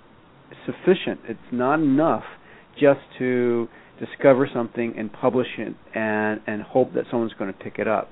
sufficient. 0.67 1.21
It's 1.29 1.41
not 1.51 1.81
enough 1.81 2.25
just 2.75 3.01
to 3.19 3.69
discover 4.05 4.49
something 4.53 4.95
and 4.97 5.13
publish 5.13 5.47
it 5.59 5.75
and 5.95 6.41
and 6.47 6.63
hope 6.63 6.93
that 6.95 7.05
someone's 7.11 7.35
going 7.39 7.53
to 7.53 7.59
pick 7.59 7.79
it 7.79 7.89
up. 7.89 8.11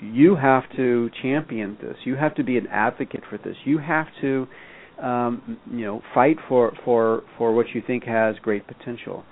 You 0.00 0.36
have 0.36 0.64
to 0.76 1.10
champion 1.22 1.78
this. 1.80 1.96
You 2.04 2.16
have 2.16 2.34
to 2.36 2.42
be 2.42 2.56
an 2.56 2.66
advocate 2.68 3.22
for 3.28 3.38
this. 3.38 3.56
You 3.64 3.78
have 3.78 4.06
to 4.20 4.46
um, 5.02 5.58
you 5.70 5.84
know 5.84 6.02
fight 6.14 6.36
for 6.48 6.72
for 6.84 7.22
for 7.38 7.54
what 7.54 7.66
you 7.74 7.82
think 7.86 8.04
has 8.04 8.36
great 8.42 8.66
potential. 8.66 9.24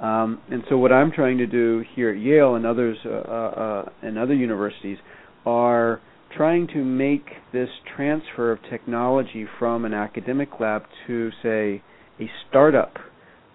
Um, 0.00 0.42
and 0.50 0.62
so 0.68 0.76
what 0.76 0.92
I'm 0.92 1.10
trying 1.10 1.38
to 1.38 1.46
do 1.46 1.82
here 1.94 2.10
at 2.10 2.18
Yale 2.18 2.56
and 2.56 2.66
others 2.66 2.98
uh, 3.06 3.08
uh, 3.08 3.88
and 4.02 4.18
other 4.18 4.34
universities 4.34 4.98
are 5.46 6.02
trying 6.36 6.66
to 6.66 6.84
make 6.84 7.24
this 7.52 7.68
transfer 7.96 8.52
of 8.52 8.58
technology 8.68 9.46
from 9.58 9.86
an 9.86 9.94
academic 9.94 10.48
lab 10.60 10.82
to 11.06 11.30
say 11.42 11.82
a 12.20 12.28
startup 12.48 12.94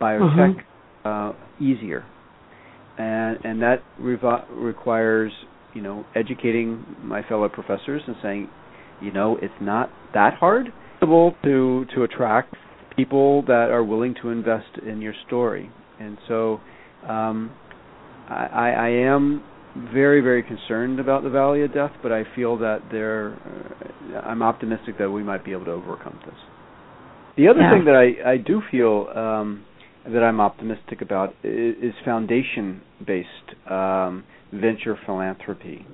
biotech 0.02 0.56
mm-hmm. 0.56 0.71
Uh, 1.04 1.34
easier, 1.60 2.06
and 2.98 3.38
and 3.44 3.62
that 3.62 3.84
revo- 4.00 4.46
requires 4.52 5.32
you 5.74 5.82
know 5.82 6.06
educating 6.16 6.86
my 7.04 7.22
fellow 7.28 7.50
professors 7.50 8.02
and 8.08 8.16
saying, 8.22 8.50
you 9.02 9.12
know, 9.12 9.38
it's 9.42 9.54
not 9.62 9.90
that 10.14 10.36
hard 10.36 10.68
to 11.02 11.86
to 11.96 12.04
attract 12.04 12.56
people 12.96 13.42
that 13.44 13.70
are 13.72 13.84
willing 13.84 14.16
to 14.22 14.30
invest 14.30 14.78
in 14.86 15.02
your 15.02 15.14
story, 15.28 15.70
and 16.00 16.18
so 16.28 16.60
um, 17.08 17.52
I, 18.30 18.74
I 18.78 18.90
am 18.90 19.44
very 19.94 20.22
very 20.22 20.44
concerned 20.44 21.00
about 21.00 21.24
the 21.24 21.30
valley 21.30 21.64
of 21.64 21.74
death, 21.74 21.92
but 22.04 22.12
I 22.12 22.24
feel 22.36 22.58
that 22.60 22.80
there, 22.92 23.34
uh, 24.14 24.20
I'm 24.20 24.44
optimistic 24.44 24.98
that 25.00 25.10
we 25.10 25.24
might 25.24 25.44
be 25.46 25.52
able 25.54 25.66
to 25.66 25.72
overcome 25.72 26.20
this. 26.26 26.36
The 27.38 27.48
other 27.48 27.62
yeah. 27.62 27.72
thing 27.72 27.86
that 27.86 27.96
I 27.96 28.34
I 28.34 28.38
do 28.38 28.62
feel 28.70 29.08
um, 29.16 29.66
that 30.06 30.24
I'm 30.24 30.40
optimistic 30.40 31.02
about 31.02 31.34
is, 31.44 31.76
is 31.82 31.94
foundation-based 32.04 33.72
um, 33.72 34.24
venture 34.52 34.98
philanthropy. 35.06 35.86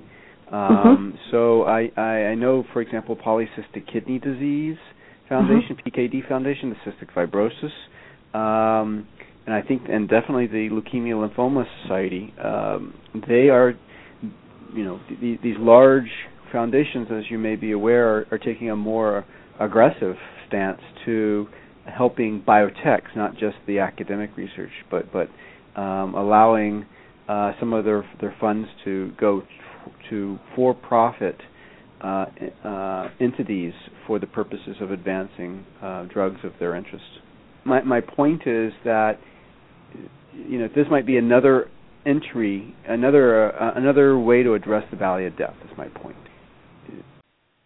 Um, 0.50 1.12
mm-hmm. 1.12 1.16
So 1.30 1.64
I, 1.64 1.90
I, 1.96 2.30
I 2.30 2.34
know, 2.34 2.64
for 2.72 2.80
example, 2.80 3.16
Polycystic 3.16 3.90
Kidney 3.92 4.18
Disease 4.18 4.78
Foundation, 5.28 5.76
mm-hmm. 5.76 6.00
PKD 6.00 6.28
Foundation, 6.28 6.70
the 6.70 6.90
Cystic 6.90 7.12
Fibrosis, 7.14 7.72
um, 8.34 9.06
and 9.46 9.54
I 9.54 9.62
think, 9.62 9.82
and 9.88 10.08
definitely 10.08 10.46
the 10.46 10.68
Leukemia 10.70 11.14
Lymphoma 11.14 11.64
Society. 11.82 12.34
Um, 12.42 12.94
they 13.28 13.48
are, 13.48 13.74
you 14.74 14.84
know, 14.84 15.00
th- 15.20 15.40
these 15.42 15.56
large 15.58 16.10
foundations, 16.50 17.08
as 17.10 17.24
you 17.30 17.38
may 17.38 17.56
be 17.56 17.72
aware, 17.72 18.08
are, 18.08 18.26
are 18.32 18.38
taking 18.38 18.70
a 18.70 18.76
more 18.76 19.24
aggressive 19.60 20.16
stance 20.46 20.80
to 21.04 21.46
helping 21.96 22.42
biotechs, 22.42 23.16
not 23.16 23.32
just 23.32 23.56
the 23.66 23.78
academic 23.78 24.36
research, 24.36 24.70
but 24.90 25.12
but 25.12 25.28
um, 25.80 26.14
allowing 26.14 26.86
uh, 27.28 27.52
some 27.58 27.72
of 27.72 27.84
their 27.84 28.08
their 28.20 28.34
funds 28.40 28.68
to 28.84 29.12
go 29.18 29.42
to 30.10 30.38
for-profit 30.54 31.36
uh, 32.02 32.26
uh, 32.64 33.08
entities 33.20 33.72
for 34.06 34.18
the 34.18 34.26
purposes 34.26 34.76
of 34.80 34.90
advancing 34.90 35.64
uh, 35.82 36.04
drugs 36.04 36.38
of 36.44 36.52
their 36.58 36.74
interest. 36.74 37.04
My 37.64 37.82
my 37.82 38.00
point 38.00 38.42
is 38.46 38.72
that 38.84 39.18
you 40.32 40.58
know 40.58 40.68
this 40.74 40.86
might 40.90 41.06
be 41.06 41.16
another 41.16 41.68
entry, 42.06 42.74
another 42.86 43.52
uh, 43.60 43.72
another 43.76 44.18
way 44.18 44.42
to 44.42 44.54
address 44.54 44.84
the 44.90 44.96
valley 44.96 45.26
of 45.26 45.36
death. 45.36 45.54
Is 45.64 45.76
my 45.76 45.88
point 45.88 46.16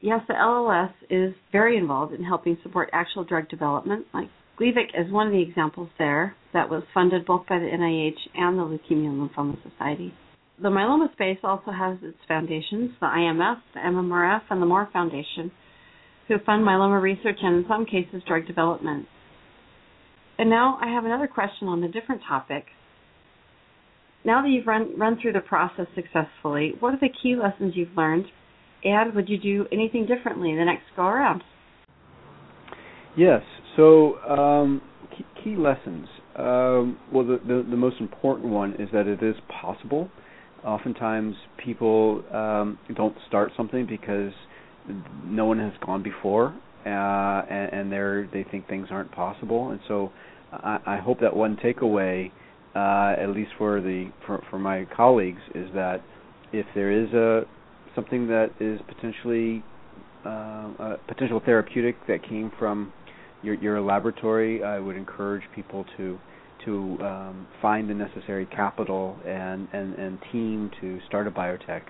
yes, 0.03 0.21
the 0.29 0.35
LLS 0.35 0.93
is 1.09 1.35
very 1.51 1.79
involved 1.79 2.13
in 2.13 2.23
helping 2.23 2.59
support 2.63 2.91
actual 2.93 3.25
drug 3.25 3.49
development. 3.49 4.07
Like 4.13 4.29
Gleevec 4.61 4.91
is 4.95 5.11
one 5.11 5.29
of 5.29 5.33
the 5.33 5.41
examples 5.41 5.89
there 5.99 6.37
that 6.53 6.69
was 6.69 6.83
funded 6.93 7.25
both 7.25 7.47
by 7.49 7.59
the 7.59 7.65
NIH 7.65 8.19
and 8.35 8.59
the 8.59 8.63
Leukemia 8.63 9.09
and 9.09 9.31
Lymphoma 9.31 9.57
Society. 9.63 10.13
The 10.61 10.69
myeloma 10.69 11.11
space 11.13 11.39
also 11.43 11.71
has 11.73 11.97
its 12.03 12.19
foundations, 12.29 12.91
the 13.01 13.07
IMF, 13.07 13.57
the 13.75 13.81
MMRF, 13.81 14.43
and 14.51 14.61
the 14.61 14.67
Moore 14.67 14.89
Foundation, 14.93 15.51
who 16.29 16.37
fund 16.45 16.65
myeloma 16.65 17.01
research 17.01 17.39
and, 17.43 17.65
in 17.65 17.65
some 17.69 17.87
cases, 17.87 18.23
drug 18.29 18.47
development. 18.47 19.07
And 20.39 20.51
now 20.51 20.79
I 20.81 20.89
have 20.93 21.05
another 21.05 21.27
question 21.27 21.69
on 21.69 21.83
a 21.83 21.89
different 21.89 22.21
topic. 22.29 22.67
Now 24.25 24.43
that 24.43 24.49
you've 24.49 24.67
run, 24.67 24.97
run 24.99 25.19
through 25.21 25.33
the 25.33 25.41
process 25.41 25.87
successfully, 25.95 26.75
what 26.79 26.95
are 26.95 27.01
the 27.01 27.09
key 27.23 27.35
lessons 27.35 27.73
you've 27.75 27.97
learned 27.97 28.27
and 28.85 29.15
would 29.15 29.29
you 29.29 29.39
do 29.39 29.67
anything 29.73 30.07
differently 30.07 30.55
the 30.57 30.65
next 30.65 30.85
go 30.97 31.05
around? 31.05 31.43
Yes. 33.17 33.43
So 33.77 34.19
um, 34.21 34.83
key, 35.17 35.25
key, 35.43 35.57
lessons. 35.57 36.07
Um, 36.37 36.99
well, 37.13 37.27
the, 37.27 37.41
the, 37.47 37.67
the 37.69 37.77
most 37.77 38.01
important 38.01 38.49
one 38.49 38.75
is 38.79 38.89
that 38.93 39.07
it 39.07 39.23
is 39.23 39.37
possible. 39.61 40.11
Oftentimes, 40.65 41.35
people 41.63 42.23
um, 42.33 42.79
don't 42.95 43.17
start 43.29 43.53
something 43.57 43.87
because 43.87 44.33
no 45.25 45.45
one 45.45 45.59
has 45.59 45.73
gone 45.85 46.03
before, 46.03 46.55
uh, 46.87 46.89
and, 46.89 47.93
and 47.93 47.93
they 47.93 48.43
they 48.43 48.51
think 48.51 48.69
things 48.69 48.89
aren't 48.91 49.11
possible. 49.13 49.71
And 49.71 49.81
so, 49.89 50.13
I, 50.53 50.79
I 50.87 50.97
hope 50.99 51.21
that 51.21 51.35
one 51.35 51.57
takeaway, 51.57 52.31
uh, 52.77 53.21
at 53.21 53.31
least 53.31 53.51
for 53.59 53.81
the 53.81 54.11
for, 54.25 54.43
for 54.51 54.59
my 54.59 54.87
colleagues, 54.97 55.41
is 55.55 55.69
that 55.75 56.01
if 56.53 56.67
there 56.75 56.93
is 56.93 57.13
a 57.13 57.43
something 57.95 58.27
that 58.29 58.51
is 58.61 58.81
potentially 58.89 59.63
uh, 60.25 60.29
a 60.29 60.97
potential 61.09 61.41
therapeutic 61.45 61.97
that 62.07 62.23
came 62.29 62.51
from 62.59 62.93
your, 63.43 63.55
your 63.55 63.81
laboratory, 63.81 64.63
I 64.63 64.79
would 64.79 64.97
encourage 64.97 65.43
people 65.55 65.85
to 65.97 66.19
to 66.65 66.97
um, 67.01 67.49
find 67.61 67.91
the 67.91 67.95
necessary 67.95 68.47
capital 68.47 69.17
and, 69.27 69.67
and, 69.73 69.95
and 69.95 70.19
team 70.31 70.71
to 70.81 71.01
start 71.09 71.27
a 71.27 71.31
biotech 71.31 71.83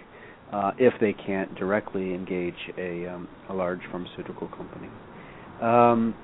uh, 0.50 0.70
if 0.78 0.94
they 0.98 1.12
can't 1.12 1.54
directly 1.56 2.14
engage 2.14 2.54
a, 2.78 3.06
um, 3.06 3.28
a 3.50 3.54
large 3.54 3.80
pharmaceutical 3.90 4.48
company. 4.48 4.88
Um, 5.60 6.14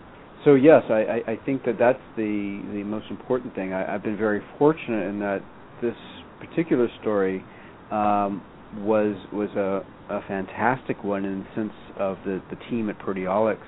so 0.44 0.54
yes, 0.54 0.82
I, 0.88 0.94
I, 0.94 1.32
I 1.32 1.38
think 1.44 1.64
that 1.64 1.78
that's 1.78 2.00
the 2.16 2.62
the 2.72 2.84
most 2.84 3.06
important 3.10 3.54
thing. 3.54 3.72
I, 3.72 3.94
I've 3.94 4.02
been 4.02 4.16
very 4.16 4.40
fortunate 4.58 5.06
in 5.08 5.18
that 5.20 5.40
this 5.82 5.96
particular 6.40 6.88
story 7.00 7.44
um, 7.90 8.42
was 8.76 9.16
was 9.33 9.50
a, 9.50 9.85
a 10.12 10.20
fantastic 10.28 11.02
one 11.02 11.24
in 11.24 11.40
the 11.40 11.46
sense 11.54 11.72
of 11.98 12.18
the, 12.24 12.42
the 12.50 12.57
team 12.70 12.90
at 12.90 12.98
Proteolix 12.98 13.59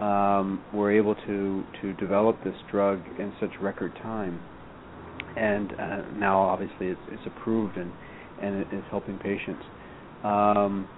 um, 0.00 0.62
were 0.72 0.90
able 0.90 1.14
to 1.14 1.64
to 1.82 1.92
develop 1.94 2.42
this 2.44 2.54
drug 2.70 3.00
in 3.18 3.32
such 3.40 3.50
record 3.60 3.94
time, 3.96 4.40
and 5.36 5.72
uh, 5.72 6.02
now 6.16 6.40
obviously 6.40 6.88
it's, 6.88 7.00
it's 7.10 7.22
approved 7.26 7.76
and 7.76 7.92
and 8.42 8.56
it 8.56 8.68
is 8.72 8.82
helping 8.90 9.18
patients. 9.18 9.62
Um, 10.24 10.88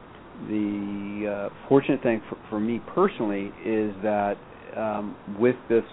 the 0.49 1.51
uh, 1.51 1.69
fortunate 1.69 2.03
thing 2.03 2.23
for, 2.29 2.39
for 2.49 2.61
me 2.61 2.81
personally 2.95 3.53
is 3.65 3.93
that 4.03 4.37
um, 4.77 5.17
with 5.39 5.57
this 5.69 5.85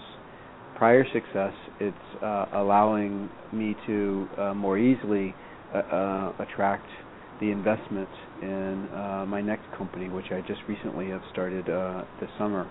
prior 0.77 1.03
success, 1.11 1.53
it's 1.79 2.23
uh, 2.23 2.45
allowing 2.53 3.29
me 3.51 3.75
to 3.85 4.27
uh, 4.37 4.53
more 4.53 4.77
easily 4.77 5.33
uh, 5.73 5.77
uh 5.77 6.33
attract 6.39 6.87
the 7.39 7.51
investment 7.51 8.09
in 8.41 8.89
uh, 8.93 9.25
my 9.27 9.41
next 9.41 9.65
company, 9.77 10.09
which 10.09 10.31
I 10.31 10.41
just 10.41 10.61
recently 10.67 11.09
have 11.09 11.21
started 11.31 11.69
uh, 11.69 12.03
this 12.19 12.29
summer. 12.37 12.67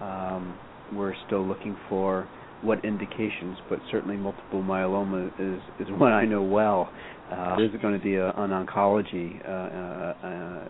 Um, 0.00 0.54
we're 0.92 1.14
still 1.26 1.46
looking 1.46 1.76
for 1.88 2.28
what 2.62 2.84
indications, 2.84 3.58
but 3.68 3.80
certainly 3.90 4.16
multiple 4.16 4.62
myeloma 4.62 5.28
is 5.38 5.60
is 5.80 5.88
one 5.90 6.12
I 6.12 6.24
know 6.24 6.42
well. 6.42 6.92
Uh, 7.30 7.56
this 7.56 7.70
is 7.72 7.80
going 7.80 7.98
to 7.98 8.04
be 8.04 8.14
a, 8.16 8.28
an 8.30 8.50
oncology 8.50 9.44
uh, 9.46 9.50
uh, 9.50 10.26
uh 10.26 10.68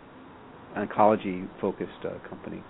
oncology 0.76 1.46
focused 1.60 1.90
uh, 2.04 2.28
company. 2.28 2.62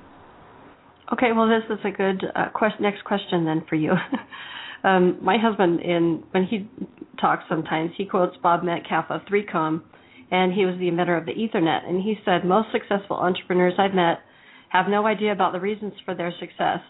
Okay, 1.12 1.32
well, 1.32 1.48
this 1.48 1.62
is 1.70 1.84
a 1.84 1.90
good 1.90 2.24
uh, 2.34 2.48
quest- 2.54 2.80
next 2.80 3.04
question 3.04 3.44
then 3.44 3.64
for 3.68 3.76
you. 3.76 3.92
um, 4.84 5.18
my 5.22 5.36
husband, 5.38 5.80
in 5.80 6.24
when 6.30 6.44
he 6.44 6.68
talks, 7.20 7.44
sometimes 7.48 7.92
he 7.96 8.06
quotes 8.06 8.36
Bob 8.42 8.64
Metcalfe 8.64 9.10
of 9.10 9.20
3Com 9.22 9.82
and 10.32 10.54
he 10.54 10.64
was 10.64 10.74
the 10.78 10.88
inventor 10.88 11.16
of 11.16 11.26
the 11.26 11.32
Ethernet. 11.32 11.86
And 11.86 12.02
he 12.02 12.16
said, 12.24 12.44
Most 12.44 12.68
successful 12.72 13.16
entrepreneurs 13.16 13.74
I've 13.78 13.94
met 13.94 14.20
have 14.70 14.86
no 14.88 15.06
idea 15.06 15.30
about 15.30 15.52
the 15.52 15.60
reasons 15.60 15.92
for 16.06 16.14
their 16.14 16.32
success. 16.40 16.80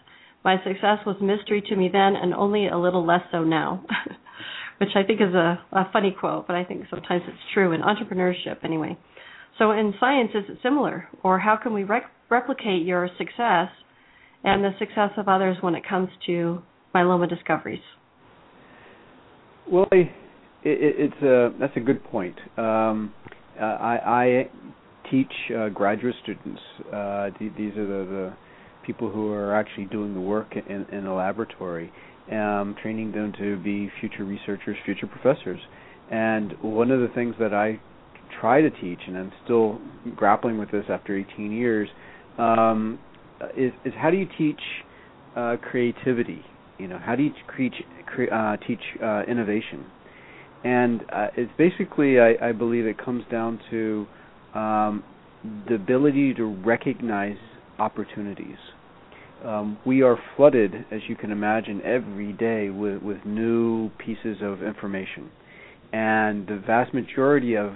My 0.45 0.55
success 0.63 0.99
was 1.05 1.17
mystery 1.21 1.61
to 1.67 1.75
me 1.75 1.89
then 1.91 2.15
and 2.15 2.33
only 2.33 2.67
a 2.67 2.77
little 2.77 3.05
less 3.05 3.21
so 3.31 3.43
now. 3.43 3.85
Which 4.79 4.91
I 4.95 5.03
think 5.03 5.21
is 5.21 5.33
a, 5.35 5.61
a 5.73 5.91
funny 5.91 6.15
quote, 6.17 6.47
but 6.47 6.55
I 6.55 6.63
think 6.63 6.85
sometimes 6.89 7.21
it's 7.27 7.37
true 7.53 7.73
in 7.73 7.81
entrepreneurship 7.81 8.63
anyway. 8.63 8.97
So 9.59 9.71
in 9.71 9.93
science, 9.99 10.31
is 10.33 10.45
it 10.49 10.57
similar? 10.63 11.09
Or 11.21 11.37
how 11.37 11.57
can 11.61 11.73
we 11.73 11.83
rec- 11.83 12.11
replicate 12.29 12.85
your 12.85 13.09
success 13.17 13.67
and 14.43 14.63
the 14.63 14.71
success 14.79 15.11
of 15.17 15.27
others 15.27 15.57
when 15.61 15.75
it 15.75 15.83
comes 15.87 16.09
to 16.27 16.61
myeloma 16.95 17.29
discoveries? 17.29 17.83
Well, 19.69 19.87
I, 19.91 20.11
it, 20.63 21.11
it's 21.11 21.21
a 21.23 21.53
that's 21.59 21.75
a 21.75 21.79
good 21.79 22.03
point. 22.05 22.35
Um, 22.57 23.13
uh, 23.59 23.65
I, 23.65 23.99
I 24.05 24.49
teach 25.11 25.31
uh, 25.55 25.69
graduate 25.69 26.15
students. 26.23 26.61
Uh, 26.91 27.29
these 27.39 27.75
are 27.77 27.85
the, 27.85 28.05
the 28.09 28.33
people 28.85 29.11
who 29.11 29.31
are 29.31 29.55
actually 29.55 29.85
doing 29.85 30.13
the 30.13 30.21
work 30.21 30.55
in, 30.55 30.85
in 30.91 31.05
a 31.05 31.15
laboratory, 31.15 31.91
um, 32.31 32.75
training 32.81 33.11
them 33.11 33.33
to 33.37 33.57
be 33.63 33.91
future 33.99 34.23
researchers, 34.23 34.75
future 34.85 35.07
professors. 35.07 35.59
And 36.11 36.53
one 36.61 36.91
of 36.91 36.99
the 36.99 37.09
things 37.13 37.35
that 37.39 37.53
I 37.53 37.79
try 38.39 38.61
to 38.61 38.69
teach, 38.69 38.99
and 39.07 39.17
I'm 39.17 39.31
still 39.43 39.79
grappling 40.15 40.57
with 40.57 40.71
this 40.71 40.85
after 40.89 41.17
18 41.17 41.51
years, 41.51 41.89
um, 42.37 42.99
is, 43.57 43.71
is 43.85 43.93
how 43.97 44.09
do 44.09 44.17
you 44.17 44.27
teach 44.37 44.59
uh, 45.35 45.57
creativity? 45.61 46.43
You 46.77 46.87
know, 46.87 46.99
how 46.99 47.15
do 47.15 47.23
you 47.23 47.31
teach 47.57 47.73
uh, 48.31 48.57
teach 48.67 48.79
uh, 49.01 49.23
innovation? 49.27 49.85
And 50.63 51.01
uh, 51.11 51.27
it's 51.35 51.51
basically, 51.57 52.19
I, 52.19 52.35
I, 52.41 52.51
believe, 52.51 52.85
it 52.85 52.97
comes 52.97 53.23
down 53.29 53.59
to 53.69 54.07
um, 54.53 55.03
the 55.67 55.75
ability 55.75 56.33
to 56.35 56.45
recognize 56.45 57.37
opportunities. 57.79 58.57
Um, 59.43 59.77
we 59.85 60.01
are 60.03 60.17
flooded, 60.37 60.73
as 60.89 61.01
you 61.09 61.17
can 61.17 61.31
imagine, 61.31 61.81
every 61.81 62.31
day 62.33 62.69
with, 62.69 63.01
with 63.01 63.17
new 63.25 63.89
pieces 63.97 64.37
of 64.41 64.63
information, 64.63 65.29
and 65.91 66.47
the 66.47 66.63
vast 66.65 66.93
majority 66.93 67.55
of 67.57 67.73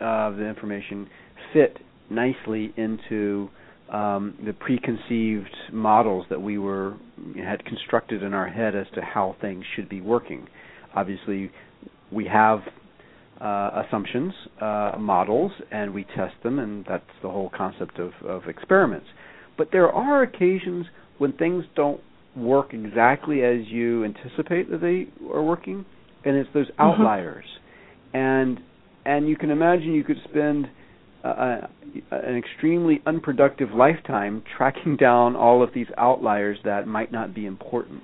uh, 0.00 0.30
the 0.30 0.46
information 0.48 1.08
fit 1.52 1.76
nicely 2.08 2.72
into 2.78 3.50
um, 3.92 4.34
the 4.44 4.54
preconceived 4.54 5.54
models 5.70 6.24
that 6.30 6.40
we 6.40 6.56
were 6.56 6.96
had 7.36 7.62
constructed 7.66 8.22
in 8.22 8.32
our 8.32 8.48
head 8.48 8.74
as 8.74 8.86
to 8.94 9.02
how 9.02 9.36
things 9.40 9.64
should 9.76 9.88
be 9.88 10.00
working. 10.00 10.48
Obviously, 10.94 11.50
we 12.12 12.26
have 12.26 12.60
uh, 13.40 13.82
assumptions, 13.86 14.32
uh, 14.60 14.92
models, 14.98 15.52
and 15.70 15.92
we 15.92 16.04
test 16.04 16.34
them, 16.42 16.58
and 16.58 16.84
that's 16.88 17.04
the 17.22 17.28
whole 17.28 17.50
concept 17.56 17.98
of, 17.98 18.12
of 18.24 18.48
experiments. 18.48 19.06
But 19.58 19.68
there 19.72 19.90
are 19.90 20.22
occasions 20.22 20.86
when 21.18 21.32
things 21.32 21.64
don't 21.74 22.00
work 22.36 22.72
exactly 22.72 23.42
as 23.42 23.66
you 23.66 24.04
anticipate 24.04 24.70
that 24.70 24.80
they 24.80 25.08
are 25.28 25.42
working, 25.42 25.84
and 26.24 26.36
it's 26.36 26.48
those 26.54 26.68
mm-hmm. 26.70 26.82
outliers. 26.82 27.44
Mm-hmm. 27.44 28.16
And 28.16 28.58
and 29.04 29.28
you 29.28 29.36
can 29.36 29.50
imagine 29.50 29.94
you 29.94 30.04
could 30.04 30.20
spend 30.30 30.68
uh, 31.24 31.58
an 32.10 32.36
extremely 32.36 33.00
unproductive 33.06 33.70
lifetime 33.70 34.42
tracking 34.56 34.96
down 35.00 35.36
all 35.36 35.62
of 35.62 35.70
these 35.74 35.88
outliers 35.98 36.58
that 36.64 36.86
might 36.86 37.12
not 37.12 37.34
be 37.34 37.46
important. 37.46 38.02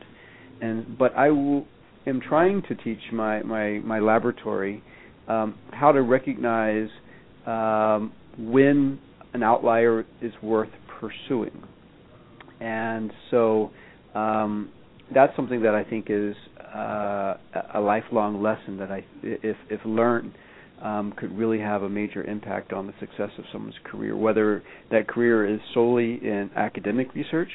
And 0.61 0.99
but 0.99 1.15
I 1.17 1.31
will, 1.31 1.67
am 2.09 2.21
trying 2.21 2.63
to 2.63 2.75
teach 2.75 3.01
my 3.13 3.43
my 3.43 3.81
my 3.85 3.99
laboratory 3.99 4.83
um, 5.29 5.59
how 5.73 5.93
to 5.93 6.03
recognize 6.03 6.89
um, 7.47 8.13
when 8.39 8.99
an 9.35 9.43
outlier 9.43 10.05
is 10.23 10.33
worth 10.43 10.71
pursuing. 11.01 11.63
And 12.61 13.13
so 13.31 13.71
um, 14.15 14.71
that's 15.15 15.35
something 15.37 15.63
that 15.63 15.75
I 15.75 15.85
think 15.85 16.07
is 16.09 16.35
uh, 16.75 17.35
a 17.75 17.81
lifelong 17.81 18.43
lesson 18.43 18.79
that 18.79 18.91
I, 18.91 19.05
if 19.23 19.57
if 19.71 19.81
learned 19.85 20.33
um, 20.83 21.13
could 21.17 21.37
really 21.37 21.59
have 21.59 21.83
a 21.83 21.89
major 21.89 22.23
impact 22.25 22.73
on 22.73 22.87
the 22.87 22.95
success 23.01 23.31
of 23.39 23.45
someone's 23.53 23.75
career, 23.85 24.17
whether 24.17 24.63
that 24.91 25.09
career 25.09 25.53
is 25.53 25.61
solely 25.75 26.15
in 26.23 26.51
academic 26.57 27.15
research 27.15 27.51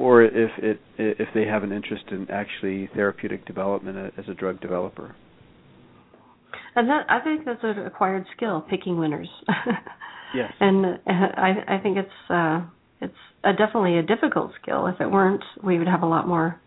or 0.00 0.22
if 0.22 0.50
it 0.58 0.80
if 0.96 1.28
they 1.34 1.44
have 1.44 1.62
an 1.62 1.72
interest 1.72 2.04
in 2.10 2.26
actually 2.30 2.88
therapeutic 2.94 3.44
development 3.44 4.14
as 4.16 4.24
a 4.28 4.34
drug 4.34 4.58
developer. 4.60 5.14
And 6.74 6.88
that 6.88 7.04
I 7.10 7.20
think 7.20 7.44
that's 7.44 7.62
an 7.62 7.84
acquired 7.84 8.24
skill, 8.34 8.64
picking 8.68 8.98
winners. 8.98 9.28
yes. 10.34 10.50
And 10.58 10.86
uh, 10.86 10.96
I 11.06 11.76
I 11.76 11.78
think 11.82 11.98
it's 11.98 12.30
uh, 12.30 12.62
it's 13.02 13.14
a, 13.44 13.52
definitely 13.52 13.98
a 13.98 14.02
difficult 14.02 14.52
skill. 14.62 14.86
If 14.86 15.00
it 15.02 15.10
weren't, 15.10 15.44
we 15.62 15.78
would 15.78 15.88
have 15.88 16.02
a 16.02 16.06
lot 16.06 16.26
more 16.26 16.58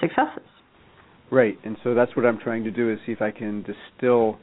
successes. 0.00 0.46
Right, 1.32 1.58
and 1.64 1.76
so 1.82 1.94
that's 1.94 2.14
what 2.16 2.24
I'm 2.24 2.38
trying 2.38 2.64
to 2.64 2.70
do 2.70 2.90
is 2.90 2.98
see 3.06 3.12
if 3.12 3.22
I 3.22 3.30
can 3.30 3.62
distill 3.62 4.38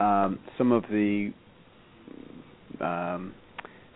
um, 0.00 0.38
some 0.56 0.72
of 0.72 0.82
the 0.84 1.32
um, 2.80 3.34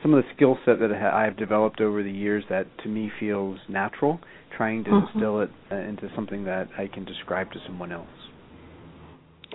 some 0.07 0.15
of 0.15 0.23
the 0.23 0.31
skill 0.37 0.57
set 0.65 0.79
that 0.79 0.93
I 0.93 1.25
have 1.25 1.37
developed 1.37 1.81
over 1.81 2.01
the 2.01 2.11
years 2.13 2.45
that 2.49 2.67
to 2.85 2.89
me 2.89 3.11
feels 3.19 3.59
natural, 3.69 4.21
trying 4.57 4.85
to 4.85 4.91
mm-hmm. 4.91 5.07
distill 5.07 5.41
it 5.41 5.51
uh, 5.73 5.75
into 5.75 6.09
something 6.15 6.45
that 6.45 6.69
I 6.79 6.87
can 6.87 7.05
describe 7.05 7.51
to 7.53 7.59
someone 7.67 7.91
else. 7.91 8.07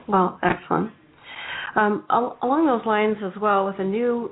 Well, 0.10 0.38
excellent. 0.44 0.92
Um, 1.78 2.04
al- 2.10 2.38
along 2.42 2.68
those 2.68 2.86
lines 2.86 3.16
as 3.24 3.42
well, 3.42 3.66
with 3.66 3.76
a 3.80 3.86
new 3.86 4.32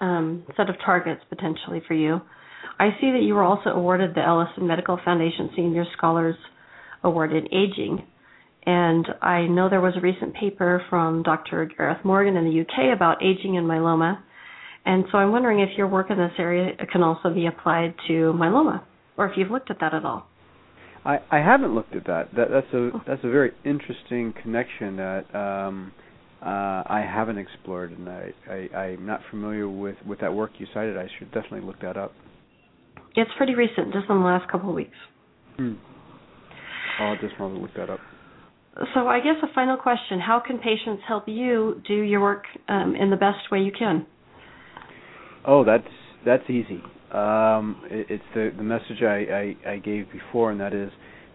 um, 0.00 0.44
set 0.56 0.70
of 0.70 0.76
targets 0.82 1.20
potentially 1.28 1.82
for 1.86 1.92
you, 1.92 2.22
I 2.78 2.88
see 2.98 3.10
that 3.12 3.20
you 3.22 3.34
were 3.34 3.44
also 3.44 3.68
awarded 3.68 4.14
the 4.14 4.22
Ellison 4.26 4.66
Medical 4.66 4.98
Foundation 5.04 5.50
Senior 5.54 5.84
Scholars 5.94 6.36
Award 7.02 7.34
in 7.34 7.46
Aging. 7.52 8.02
And 8.64 9.06
I 9.20 9.42
know 9.42 9.68
there 9.68 9.82
was 9.82 9.92
a 9.94 10.00
recent 10.00 10.32
paper 10.34 10.82
from 10.88 11.22
Dr. 11.22 11.70
Gareth 11.76 12.02
Morgan 12.02 12.38
in 12.38 12.46
the 12.46 12.60
UK 12.62 12.96
about 12.96 13.22
aging 13.22 13.58
and 13.58 13.66
myeloma. 13.66 14.20
And 14.86 15.04
so 15.10 15.18
I'm 15.18 15.32
wondering 15.32 15.60
if 15.60 15.70
your 15.76 15.88
work 15.88 16.10
in 16.10 16.18
this 16.18 16.32
area 16.38 16.72
can 16.92 17.02
also 17.02 17.32
be 17.32 17.46
applied 17.46 17.94
to 18.08 18.34
myeloma, 18.34 18.82
or 19.16 19.26
if 19.26 19.32
you've 19.36 19.50
looked 19.50 19.70
at 19.70 19.80
that 19.80 19.94
at 19.94 20.04
all. 20.04 20.26
I, 21.04 21.18
I 21.30 21.38
haven't 21.38 21.74
looked 21.74 21.94
at 21.94 22.06
that. 22.06 22.34
that 22.34 22.48
that's 22.50 22.72
a 22.72 22.90
oh. 22.94 23.02
that's 23.06 23.22
a 23.24 23.30
very 23.30 23.52
interesting 23.64 24.32
connection 24.42 24.96
that 24.96 25.34
um, 25.34 25.92
uh, 26.42 26.82
I 26.86 27.04
haven't 27.06 27.38
explored, 27.38 27.92
and 27.92 28.08
I, 28.08 28.32
I 28.48 28.76
I'm 28.76 29.06
not 29.06 29.20
familiar 29.30 29.68
with 29.68 29.96
with 30.06 30.20
that 30.20 30.32
work 30.32 30.52
you 30.58 30.66
cited. 30.72 30.96
I 30.96 31.08
should 31.18 31.30
definitely 31.32 31.62
look 31.62 31.80
that 31.80 31.96
up. 31.96 32.12
It's 33.16 33.30
pretty 33.36 33.54
recent, 33.54 33.92
just 33.92 34.08
in 34.08 34.18
the 34.18 34.24
last 34.24 34.50
couple 34.50 34.70
of 34.70 34.74
weeks. 34.74 34.96
Hmm. 35.56 35.74
I'll 37.00 37.16
just 37.16 37.38
want 37.38 37.54
to 37.54 37.60
look 37.60 37.74
that 37.76 37.90
up. 37.90 38.00
So 38.94 39.06
I 39.06 39.20
guess 39.20 39.36
a 39.42 39.54
final 39.54 39.76
question: 39.76 40.20
How 40.20 40.40
can 40.44 40.58
patients 40.58 41.02
help 41.06 41.24
you 41.28 41.82
do 41.86 41.94
your 41.94 42.20
work 42.20 42.44
um, 42.68 42.96
in 42.98 43.10
the 43.10 43.16
best 43.16 43.50
way 43.52 43.60
you 43.60 43.72
can? 43.72 44.06
Oh, 45.46 45.64
that's 45.64 45.84
that's 46.24 46.48
easy. 46.48 46.82
Um, 47.12 47.82
it, 47.90 48.06
it's 48.08 48.24
the 48.34 48.52
the 48.56 48.62
message 48.62 49.02
I, 49.02 49.54
I, 49.66 49.72
I, 49.72 49.76
gave 49.78 50.10
before, 50.10 50.50
and 50.50 50.60
that 50.60 50.72
is 50.72 50.90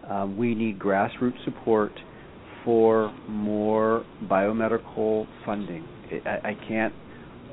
um, 0.08 0.36
we 0.36 0.54
need 0.54 0.78
grassroots 0.78 1.42
support 1.44 1.92
for 2.64 3.14
more 3.28 4.04
biomedical 4.24 5.26
funding. 5.46 5.86
It, 6.10 6.26
I, 6.26 6.50
I, 6.50 6.58
can't 6.68 6.92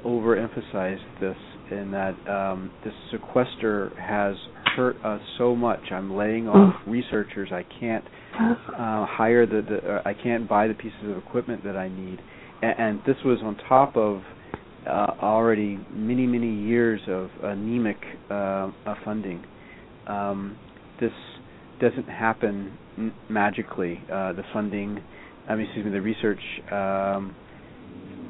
overemphasize 0.05 0.99
this 1.21 1.37
in 1.71 1.91
that 1.91 2.15
um, 2.29 2.71
this 2.83 2.93
sequester 3.11 3.91
has 3.99 4.35
hurt 4.75 4.97
us 5.05 5.21
so 5.37 5.55
much. 5.55 5.79
I'm 5.91 6.15
laying 6.15 6.47
off 6.47 6.73
mm. 6.73 6.91
researchers. 6.91 7.49
I 7.51 7.65
can't 7.79 8.03
uh, 8.35 9.05
hire 9.05 9.45
the, 9.45 9.61
the 9.61 9.95
uh, 9.95 10.01
I 10.05 10.13
can't 10.13 10.49
buy 10.49 10.67
the 10.67 10.73
pieces 10.73 10.99
of 11.03 11.17
equipment 11.17 11.63
that 11.63 11.77
I 11.77 11.87
need, 11.87 12.19
and, 12.61 12.79
and 12.79 12.99
this 13.05 13.17
was 13.23 13.39
on 13.43 13.55
top 13.69 13.95
of 13.95 14.21
uh, 14.87 15.15
already 15.21 15.79
many 15.91 16.25
many 16.25 16.53
years 16.53 17.01
of 17.07 17.29
anemic 17.43 17.97
uh, 18.29 18.71
funding. 19.03 19.43
Um, 20.07 20.57
this 20.99 21.11
doesn't 21.81 22.07
happen 22.07 22.77
m- 22.97 23.13
magically. 23.29 23.99
Uh, 24.11 24.33
the 24.33 24.43
funding, 24.53 25.03
I 25.47 25.55
mean, 25.55 25.65
excuse 25.65 25.85
me, 25.85 25.91
the 25.91 26.01
research 26.01 26.39
um, 26.71 27.35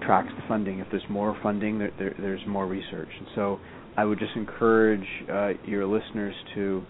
tracks 0.02 0.30
the 0.36 0.44
funding. 0.48 0.80
If 0.80 0.88
there's 0.92 1.04
more 1.10 1.38
funding, 1.42 1.80
there, 1.80 1.92
there, 1.98 2.16
there's 2.20 2.46
more 2.48 2.68
research, 2.68 3.10
and 3.20 3.28
so 3.36 3.60
I 3.96 4.06
would 4.06 4.20
just 4.20 4.36
encourage 4.36 5.08
uh, 5.32 5.50
your 5.66 5.86
listeners 5.86 6.36
to 6.56 6.84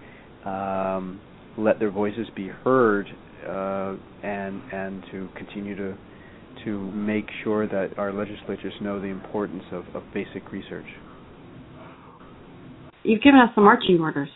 um, 0.45 1.22
let 1.57 1.80
their 1.80 1.91
voices 1.91 2.28
be 2.36 2.47
heard 2.47 3.07
uh, 3.47 3.95
and 4.24 4.61
and 4.72 5.03
to 5.11 5.30
continue 5.36 5.76
to 5.76 5.97
to 6.68 6.91
make 6.91 7.28
sure 7.45 7.65
that 7.65 7.97
our 7.97 8.11
legislatures 8.11 8.74
know 8.82 8.99
the 8.99 9.07
importance 9.07 9.63
of, 9.72 9.86
of 9.95 10.03
basic 10.13 10.51
research. 10.51 10.86
You've 13.03 13.22
given 13.22 13.39
us 13.39 13.51
the 13.55 13.61
marching 13.61 13.99
orders. 14.01 14.28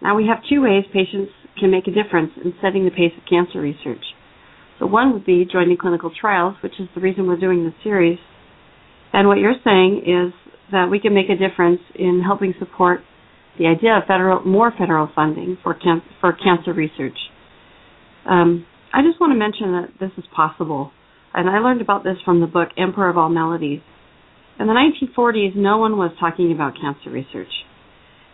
Now 0.00 0.14
we 0.14 0.28
have 0.28 0.38
two 0.48 0.62
ways 0.62 0.84
patients 0.92 1.32
can 1.58 1.72
make 1.72 1.88
a 1.88 1.90
difference 1.90 2.30
in 2.44 2.54
setting 2.62 2.84
the 2.84 2.92
pace 2.92 3.10
of 3.18 3.24
cancer 3.28 3.60
research. 3.60 4.04
So 4.78 4.86
one 4.86 5.12
would 5.12 5.26
be 5.26 5.44
joining 5.50 5.76
clinical 5.76 6.12
trials, 6.20 6.54
which 6.62 6.74
is 6.78 6.88
the 6.94 7.00
reason 7.00 7.26
we're 7.26 7.40
doing 7.40 7.64
this 7.64 7.74
series. 7.82 8.18
And 9.12 9.26
what 9.26 9.38
you're 9.38 9.58
saying 9.64 10.04
is 10.06 10.32
that 10.70 10.86
we 10.88 11.00
can 11.00 11.12
make 11.12 11.26
a 11.28 11.36
difference 11.36 11.80
in 11.96 12.22
helping 12.24 12.54
support 12.60 13.00
the 13.58 13.66
idea 13.66 13.96
of 13.96 14.04
federal, 14.06 14.44
more 14.44 14.72
federal 14.78 15.10
funding 15.12 15.58
for 15.64 15.76
for 16.20 16.32
cancer 16.32 16.72
research. 16.72 17.18
Um, 18.30 18.64
I 18.92 19.02
just 19.02 19.20
want 19.20 19.32
to 19.32 19.38
mention 19.38 19.72
that 19.72 19.88
this 19.98 20.12
is 20.16 20.24
possible, 20.34 20.92
and 21.38 21.48
I 21.48 21.60
learned 21.60 21.80
about 21.80 22.02
this 22.02 22.16
from 22.24 22.40
the 22.40 22.48
book 22.48 22.70
Emperor 22.76 23.08
of 23.08 23.16
All 23.16 23.28
Maladies. 23.28 23.78
In 24.58 24.66
the 24.66 24.72
1940s, 24.72 25.54
no 25.54 25.78
one 25.78 25.96
was 25.96 26.10
talking 26.18 26.50
about 26.50 26.74
cancer 26.80 27.10
research, 27.10 27.62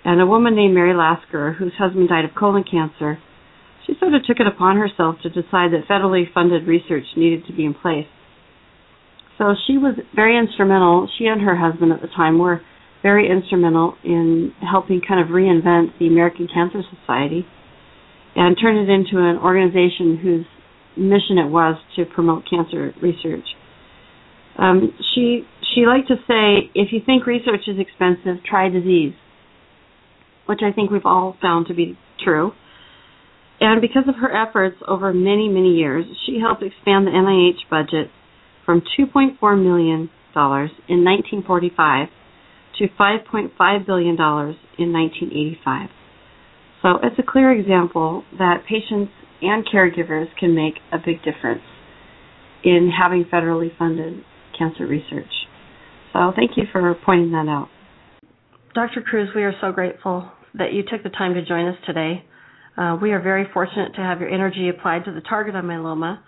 and 0.07 0.23
a 0.23 0.27
woman 0.27 0.57
named 0.57 0.73
Mary 0.73 0.95
Lasker, 0.95 1.53
whose 1.53 1.75
husband 1.79 2.09
died 2.09 2.25
of 2.25 2.31
colon 2.35 2.65
cancer, 2.65 3.19
she 3.87 3.93
sort 4.01 4.15
of 4.15 4.25
took 4.25 4.41
it 4.41 4.47
upon 4.47 4.79
herself 4.79 5.17
to 5.23 5.29
decide 5.29 5.77
that 5.77 5.85
federally 5.87 6.33
funded 6.33 6.67
research 6.67 7.05
needed 7.15 7.45
to 7.47 7.53
be 7.53 7.67
in 7.67 7.75
place. 7.75 8.07
So 9.37 9.53
she 9.67 9.77
was 9.77 10.01
very 10.15 10.39
instrumental. 10.39 11.07
She 11.19 11.27
and 11.27 11.43
her 11.43 11.57
husband 11.57 11.93
at 11.93 12.01
the 12.01 12.09
time 12.09 12.39
were 12.39 12.63
very 13.03 13.29
instrumental 13.31 13.97
in 14.03 14.55
helping 14.63 15.03
kind 15.07 15.21
of 15.21 15.29
reinvent 15.29 15.99
the 15.99 16.07
American 16.07 16.49
Cancer 16.49 16.81
Society 16.89 17.45
and 18.35 18.57
turn 18.59 18.79
it 18.79 18.89
into 18.89 19.19
an 19.19 19.37
organization 19.37 20.17
whose 20.17 20.47
mission 20.97 21.39
it 21.39 21.51
was 21.51 21.77
to 21.97 22.05
promote 22.05 22.45
cancer 22.49 22.93
research. 23.03 23.45
Um, 24.59 24.93
she 25.15 25.43
she 25.75 25.87
liked 25.87 26.09
to 26.09 26.17
say, 26.29 26.71
if 26.75 26.93
you 26.93 27.01
think 27.05 27.27
research 27.27 27.63
is 27.67 27.79
expensive, 27.79 28.45
try 28.45 28.69
disease, 28.69 29.15
which 30.47 30.61
I 30.63 30.73
think 30.73 30.91
we've 30.91 31.07
all 31.07 31.37
found 31.43 31.67
to 31.67 31.75
be 31.75 31.99
true. 32.23 32.53
And 33.61 33.81
because 33.81 34.05
of 34.09 34.17
her 34.17 34.31
efforts 34.31 34.77
over 34.87 35.13
many 35.13 35.49
many 35.49 35.75
years, 35.75 36.05
she 36.27 36.39
helped 36.41 36.63
expand 36.63 37.07
the 37.07 37.11
NIH 37.11 37.69
budget 37.71 38.11
from 38.65 38.83
2.4 38.99 39.63
million 39.63 40.11
dollars 40.35 40.71
in 40.89 41.05
1945 41.05 42.09
to 42.79 42.89
5.5 42.99 43.87
billion 43.87 44.17
dollars 44.17 44.57
in 44.79 44.93
1985. 44.93 45.89
So 46.83 46.99
it's 47.03 47.19
a 47.19 47.23
clear 47.23 47.53
example 47.53 48.25
that 48.39 48.65
patients 48.69 49.13
and 49.47 49.67
caregivers 49.67 50.27
can 50.39 50.55
make 50.55 50.75
a 50.93 50.99
big 50.99 51.23
difference 51.23 51.63
in 52.63 52.91
having 52.91 53.25
federally 53.25 53.77
funded 53.77 54.25
cancer 54.59 54.87
research. 54.87 55.31
So 56.13 56.33
thank 56.35 56.53
you 56.57 56.65
for 56.73 56.95
pointing 57.05 57.33
that 57.33 57.49
out. 57.49 57.69
Dr. 58.75 59.03
Crews, 59.03 59.29
we 59.35 59.43
are 59.43 59.55
so 59.61 59.73
grateful 59.73 60.31
that 60.55 60.73
you 60.73 60.83
took 60.83 61.03
the 61.03 61.11
time 61.11 61.35
to 61.35 61.45
join 61.45 61.67
us 61.67 61.77
today. 61.87 62.25
Uh, 62.77 62.97
we 63.01 63.13
are 63.13 63.21
very 63.21 63.47
fortunate 63.53 63.95
to 63.95 64.01
have 64.01 64.21
your 64.21 64.29
energy 64.29 64.69
applied 64.69 65.05
to 65.05 65.13
the 65.13 65.21
target 65.21 65.55
of 65.55 65.65
myeloma 65.65 66.19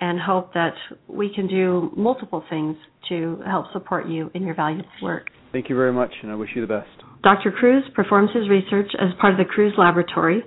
and 0.00 0.20
hope 0.20 0.52
that 0.54 0.74
we 1.08 1.32
can 1.34 1.48
do 1.48 1.90
multiple 1.96 2.44
things 2.48 2.76
to 3.08 3.40
help 3.46 3.66
support 3.72 4.08
you 4.08 4.30
in 4.34 4.42
your 4.42 4.54
valuable 4.54 4.88
work. 5.02 5.28
Thank 5.52 5.68
you 5.68 5.76
very 5.76 5.92
much, 5.92 6.10
and 6.22 6.30
I 6.30 6.34
wish 6.34 6.50
you 6.54 6.60
the 6.60 6.68
best. 6.68 6.88
Dr. 7.22 7.50
Crews 7.50 7.84
performs 7.94 8.30
his 8.34 8.48
research 8.48 8.90
as 9.00 9.08
part 9.20 9.32
of 9.32 9.38
the 9.38 9.44
Crews 9.44 9.72
Laboratory, 9.76 10.42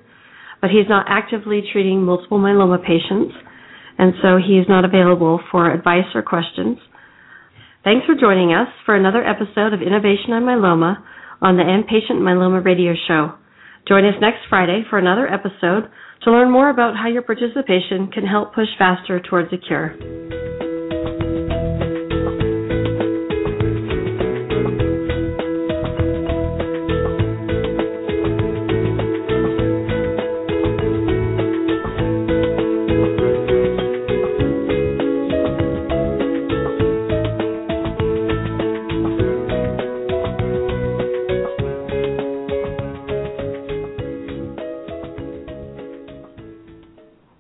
but 0.61 0.69
he's 0.69 0.87
not 0.87 1.07
actively 1.09 1.63
treating 1.73 2.03
multiple 2.03 2.39
myeloma 2.39 2.79
patients, 2.79 3.33
and 3.97 4.13
so 4.21 4.37
he 4.37 4.57
is 4.57 4.69
not 4.69 4.85
available 4.85 5.39
for 5.51 5.71
advice 5.71 6.07
or 6.15 6.21
questions. 6.21 6.77
Thanks 7.83 8.05
for 8.05 8.13
joining 8.13 8.53
us 8.53 8.67
for 8.85 8.95
another 8.95 9.25
episode 9.25 9.73
of 9.73 9.81
Innovation 9.81 10.33
on 10.33 10.43
Myeloma 10.43 11.03
on 11.41 11.57
the 11.57 11.63
End 11.63 11.85
Patient 11.87 12.21
Myeloma 12.21 12.63
Radio 12.63 12.93
Show. 13.07 13.33
Join 13.87 14.05
us 14.05 14.13
next 14.21 14.41
Friday 14.49 14.83
for 14.89 14.99
another 14.99 15.27
episode 15.27 15.89
to 16.23 16.31
learn 16.31 16.51
more 16.51 16.69
about 16.69 16.95
how 16.95 17.07
your 17.07 17.23
participation 17.23 18.11
can 18.13 18.25
help 18.25 18.53
push 18.53 18.69
faster 18.77 19.19
towards 19.19 19.51
a 19.51 19.57
cure. 19.57 20.60